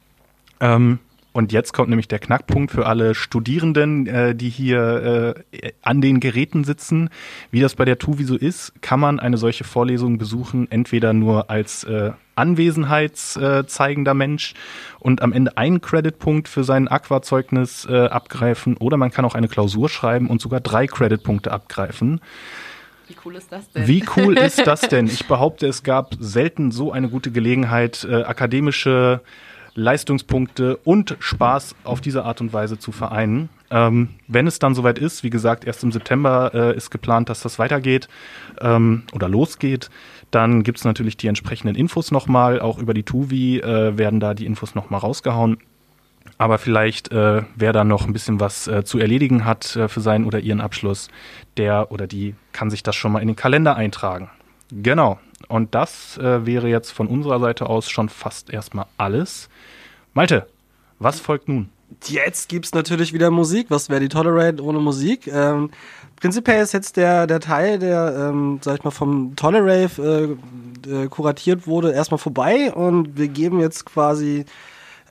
Ähm, 0.59 0.97
und 1.33 1.51
jetzt 1.51 1.73
kommt 1.73 1.89
nämlich 1.89 2.07
der 2.07 2.19
Knackpunkt 2.19 2.71
für 2.71 2.85
alle 2.85 3.15
Studierenden, 3.15 4.05
äh, 4.07 4.35
die 4.35 4.49
hier 4.49 5.35
äh, 5.51 5.71
an 5.81 5.99
den 5.99 6.19
Geräten 6.19 6.63
sitzen. 6.63 7.09
Wie 7.49 7.59
das 7.59 7.75
bei 7.75 7.85
der 7.85 7.97
TUVI 7.97 8.23
so 8.23 8.37
ist, 8.37 8.81
kann 8.81 8.99
man 8.99 9.19
eine 9.19 9.37
solche 9.37 9.63
Vorlesung 9.63 10.19
besuchen, 10.19 10.69
entweder 10.71 11.11
nur 11.11 11.49
als 11.49 11.83
äh, 11.85 12.11
anwesenheitszeigender 12.35 14.13
Mensch 14.13 14.53
und 14.99 15.21
am 15.21 15.33
Ende 15.33 15.57
einen 15.57 15.81
Creditpunkt 15.81 16.47
für 16.47 16.63
sein 16.63 16.87
Aquazeugnis 16.87 17.87
äh, 17.89 18.05
abgreifen 18.05 18.77
oder 18.77 18.97
man 18.97 19.11
kann 19.11 19.25
auch 19.25 19.35
eine 19.35 19.47
Klausur 19.47 19.89
schreiben 19.89 20.27
und 20.27 20.41
sogar 20.41 20.59
drei 20.59 20.87
Creditpunkte 20.87 21.51
abgreifen. 21.51 22.21
Wie 23.07 23.15
cool 23.25 23.35
ist 23.35 23.51
das 23.51 23.69
denn? 23.71 23.87
Wie 23.87 24.05
cool 24.15 24.37
ist 24.37 24.65
das 24.65 24.81
denn? 24.89 25.07
Ich 25.07 25.27
behaupte, 25.27 25.67
es 25.67 25.83
gab 25.83 26.15
selten 26.19 26.71
so 26.71 26.91
eine 26.91 27.09
gute 27.09 27.31
Gelegenheit, 27.31 28.07
äh, 28.09 28.23
akademische 28.23 29.21
Leistungspunkte 29.75 30.77
und 30.77 31.15
Spaß 31.19 31.75
auf 31.83 32.01
diese 32.01 32.25
Art 32.25 32.41
und 32.41 32.53
Weise 32.53 32.77
zu 32.77 32.91
vereinen. 32.91 33.49
Ähm, 33.71 34.09
wenn 34.27 34.45
es 34.45 34.59
dann 34.59 34.75
soweit 34.75 34.99
ist, 34.99 35.23
wie 35.23 35.29
gesagt, 35.29 35.65
erst 35.65 35.83
im 35.83 35.91
September 35.91 36.51
äh, 36.53 36.77
ist 36.77 36.91
geplant, 36.91 37.29
dass 37.29 37.41
das 37.41 37.57
weitergeht 37.59 38.07
ähm, 38.61 39.03
oder 39.13 39.27
losgeht, 39.27 39.89
dann 40.31 40.63
gibt's 40.63 40.83
natürlich 40.83 41.17
die 41.17 41.27
entsprechenden 41.27 41.75
Infos 41.75 42.11
nochmal, 42.11 42.59
auch 42.59 42.77
über 42.77 42.93
die 42.93 43.03
TUVI 43.03 43.59
äh, 43.59 43.97
werden 43.97 44.19
da 44.19 44.33
die 44.33 44.45
Infos 44.45 44.75
nochmal 44.75 44.99
rausgehauen. 44.99 45.57
Aber 46.37 46.57
vielleicht, 46.57 47.11
äh, 47.11 47.43
wer 47.55 47.73
da 47.73 47.83
noch 47.83 48.05
ein 48.05 48.13
bisschen 48.13 48.39
was 48.39 48.67
äh, 48.67 48.83
zu 48.83 48.99
erledigen 48.99 49.45
hat 49.45 49.75
äh, 49.75 49.87
für 49.87 50.01
seinen 50.01 50.25
oder 50.25 50.39
ihren 50.39 50.61
Abschluss, 50.61 51.09
der 51.57 51.91
oder 51.91 52.07
die 52.07 52.35
kann 52.51 52.69
sich 52.69 52.83
das 52.83 52.95
schon 52.95 53.11
mal 53.11 53.19
in 53.19 53.27
den 53.27 53.35
Kalender 53.35 53.75
eintragen. 53.75 54.29
Genau. 54.71 55.19
Und 55.47 55.75
das 55.75 56.17
äh, 56.17 56.45
wäre 56.45 56.67
jetzt 56.67 56.91
von 56.91 57.07
unserer 57.07 57.39
Seite 57.39 57.67
aus 57.67 57.89
schon 57.89 58.09
fast 58.09 58.49
erstmal 58.49 58.85
alles. 58.97 59.49
Malte, 60.13 60.45
was 60.99 61.19
folgt 61.19 61.49
nun? 61.49 61.69
Jetzt 62.05 62.47
gibt's 62.49 62.73
natürlich 62.73 63.13
wieder 63.13 63.31
Musik. 63.31 63.67
Was 63.69 63.89
wäre 63.89 63.99
die 63.99 64.09
Tolerate 64.09 64.63
ohne 64.63 64.79
Musik? 64.79 65.27
Ähm, 65.27 65.71
prinzipiell 66.19 66.61
ist 66.61 66.73
jetzt 66.73 66.97
der, 66.97 67.25
der 67.25 67.39
Teil, 67.39 67.79
der, 67.79 68.29
ähm, 68.29 68.59
sag 68.61 68.77
ich 68.77 68.83
mal, 68.83 68.91
vom 68.91 69.35
Tolerave 69.35 70.37
äh, 70.87 70.89
äh, 70.89 71.07
kuratiert 71.07 71.65
wurde, 71.65 71.91
erstmal 71.93 72.19
vorbei 72.19 72.71
und 72.71 73.17
wir 73.17 73.27
geben 73.27 73.59
jetzt 73.59 73.85
quasi 73.85 74.45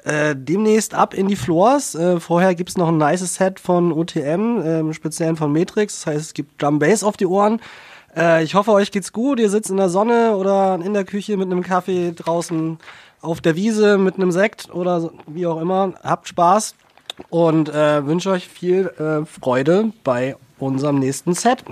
äh, 0.04 0.36
demnächst 0.36 0.94
ab 0.94 1.14
in 1.14 1.28
die 1.28 1.36
Floors. 1.36 1.94
Äh, 1.94 2.20
vorher 2.20 2.54
gibt's 2.54 2.76
noch 2.76 2.88
ein 2.88 2.98
nice 2.98 3.34
Set 3.34 3.58
von 3.58 3.92
OTM, 3.92 4.60
ähm, 4.64 4.92
speziell 4.92 5.34
von 5.34 5.52
Matrix. 5.52 6.00
Das 6.00 6.06
heißt, 6.06 6.20
es 6.20 6.34
gibt 6.34 6.62
Drum 6.62 6.78
Bass 6.78 7.02
auf 7.02 7.16
die 7.16 7.26
Ohren. 7.26 7.60
Äh, 8.16 8.44
ich 8.44 8.54
hoffe, 8.54 8.72
euch 8.72 8.90
geht's 8.90 9.12
gut. 9.12 9.40
Ihr 9.40 9.50
sitzt 9.50 9.70
in 9.70 9.76
der 9.76 9.88
Sonne 9.88 10.36
oder 10.36 10.78
in 10.84 10.94
der 10.94 11.04
Küche 11.04 11.36
mit 11.36 11.50
einem 11.50 11.62
Kaffee 11.62 12.12
draußen 12.12 12.78
auf 13.22 13.40
der 13.40 13.56
Wiese 13.56 13.98
mit 13.98 14.16
einem 14.16 14.32
Sekt 14.32 14.72
oder 14.74 15.10
wie 15.26 15.46
auch 15.46 15.60
immer. 15.60 15.94
Habt 16.02 16.28
Spaß 16.28 16.74
und 17.30 17.68
äh, 17.68 18.06
wünsche 18.06 18.30
euch 18.30 18.48
viel 18.48 18.88
äh, 18.98 19.24
Freude 19.24 19.92
bei 20.04 20.36
unserem 20.58 20.98
nächsten 20.98 21.34
Set. 21.34 21.64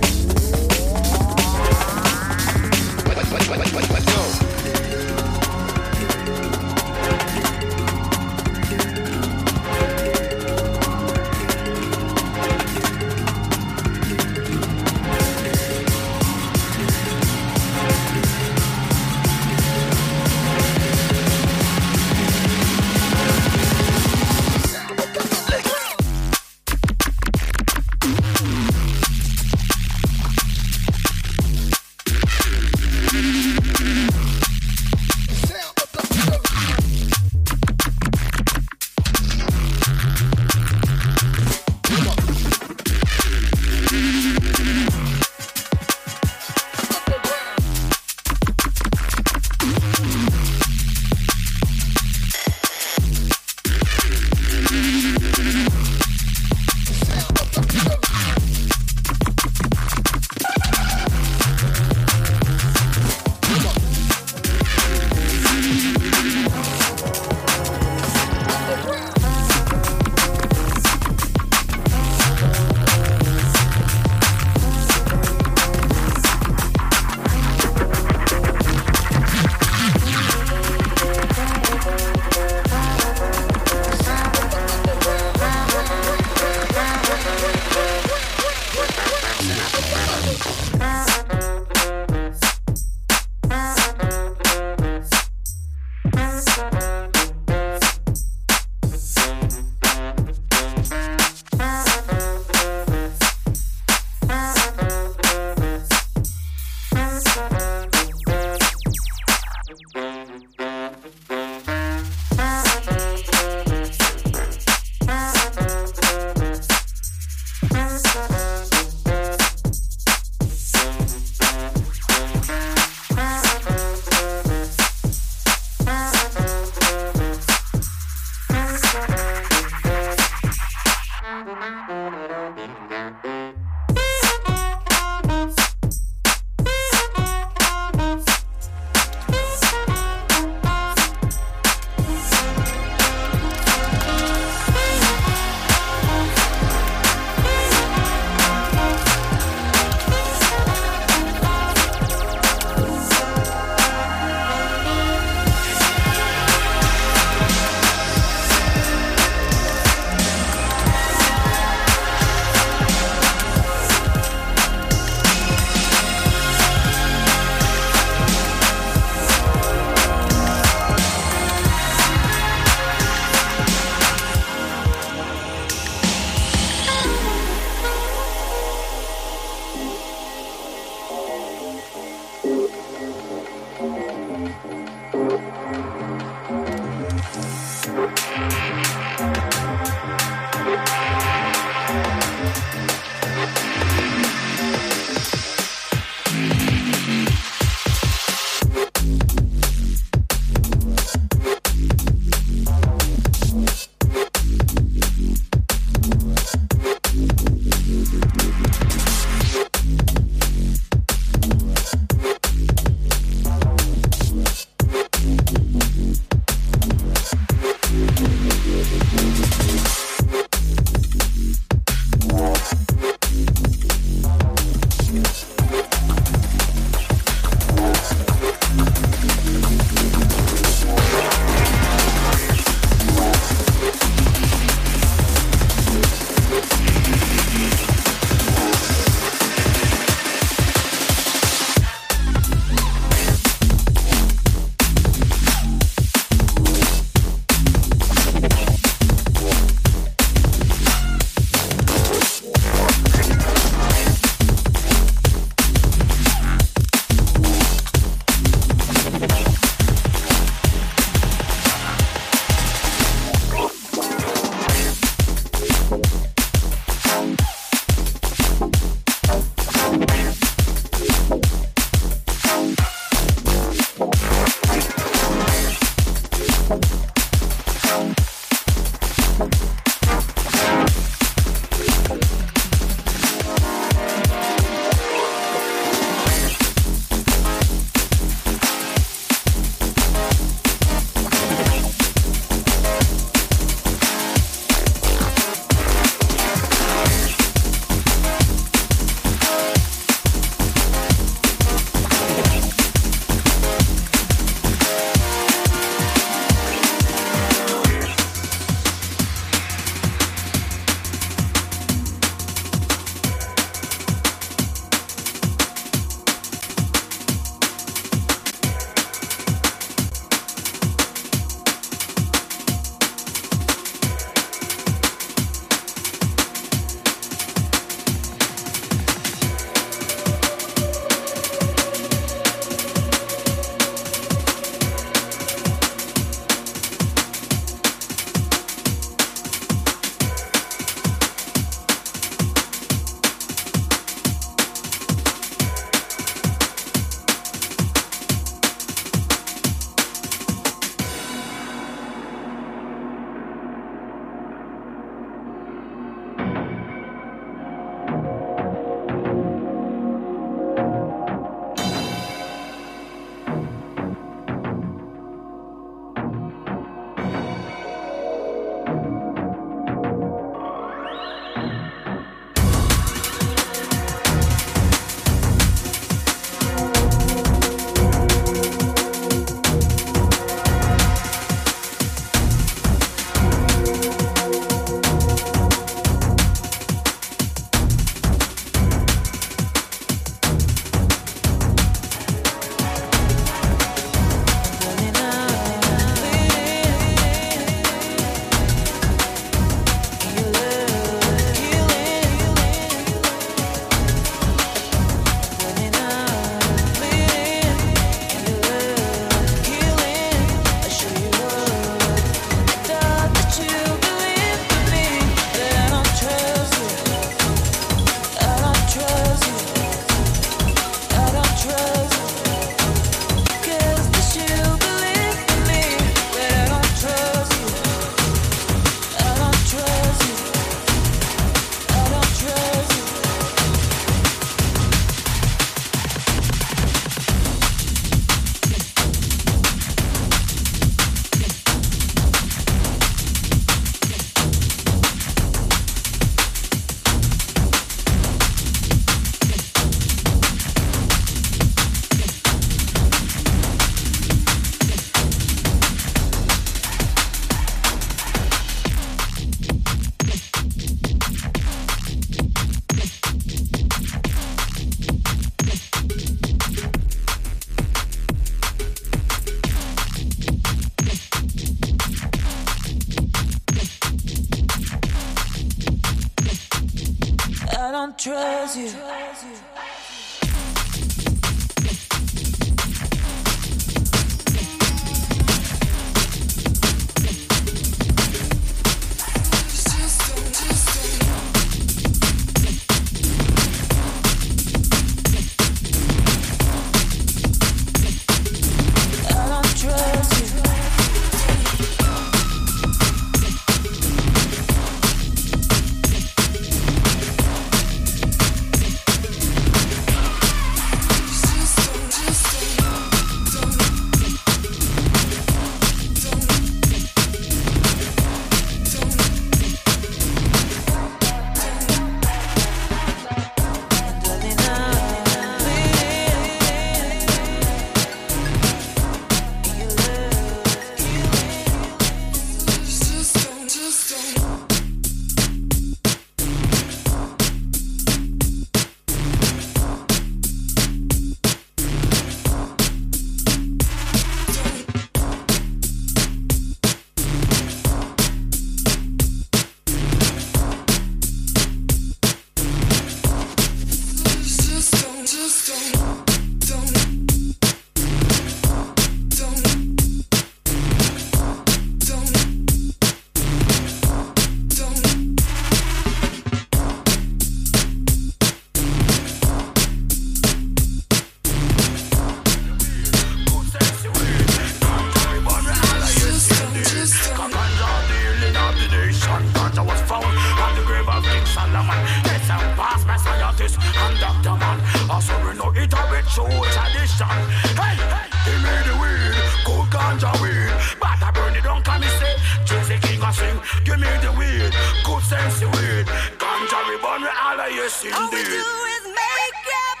Give 593.32 593.98
me 593.98 594.08
the 594.20 594.30
weed, 594.38 594.72
good 595.06 595.22
sense 595.22 595.60
the 595.60 595.66
weed. 595.66 596.06
Ganja 596.36 596.80
we 596.88 596.96
burn 597.00 597.22
we 597.22 597.28
all 597.28 597.60
of 597.60 597.72
yes 597.72 598.04
All 598.12 598.28
we 598.30 598.42
do 598.44 598.60
is 598.92 599.06
make 599.08 599.64
up, 599.88 600.00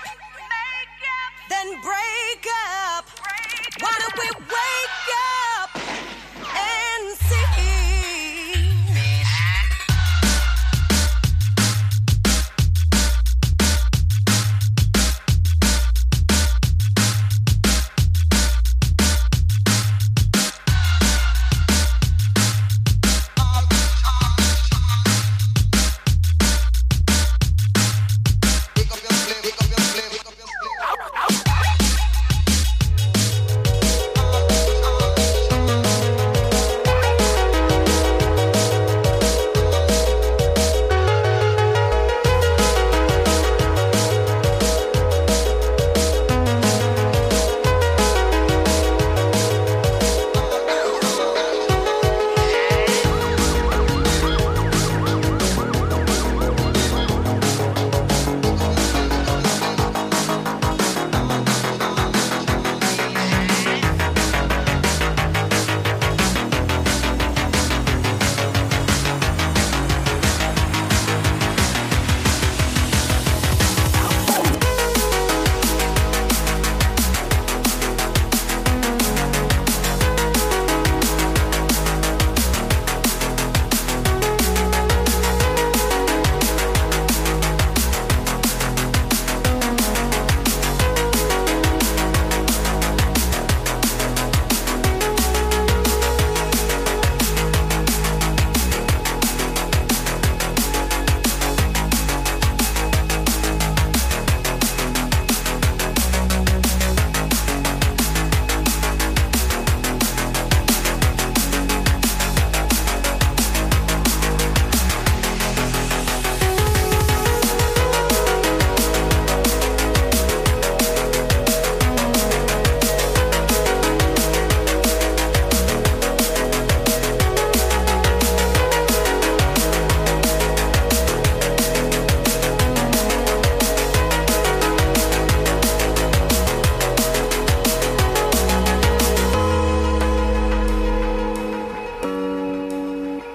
then 1.48 1.80
break 1.80 2.01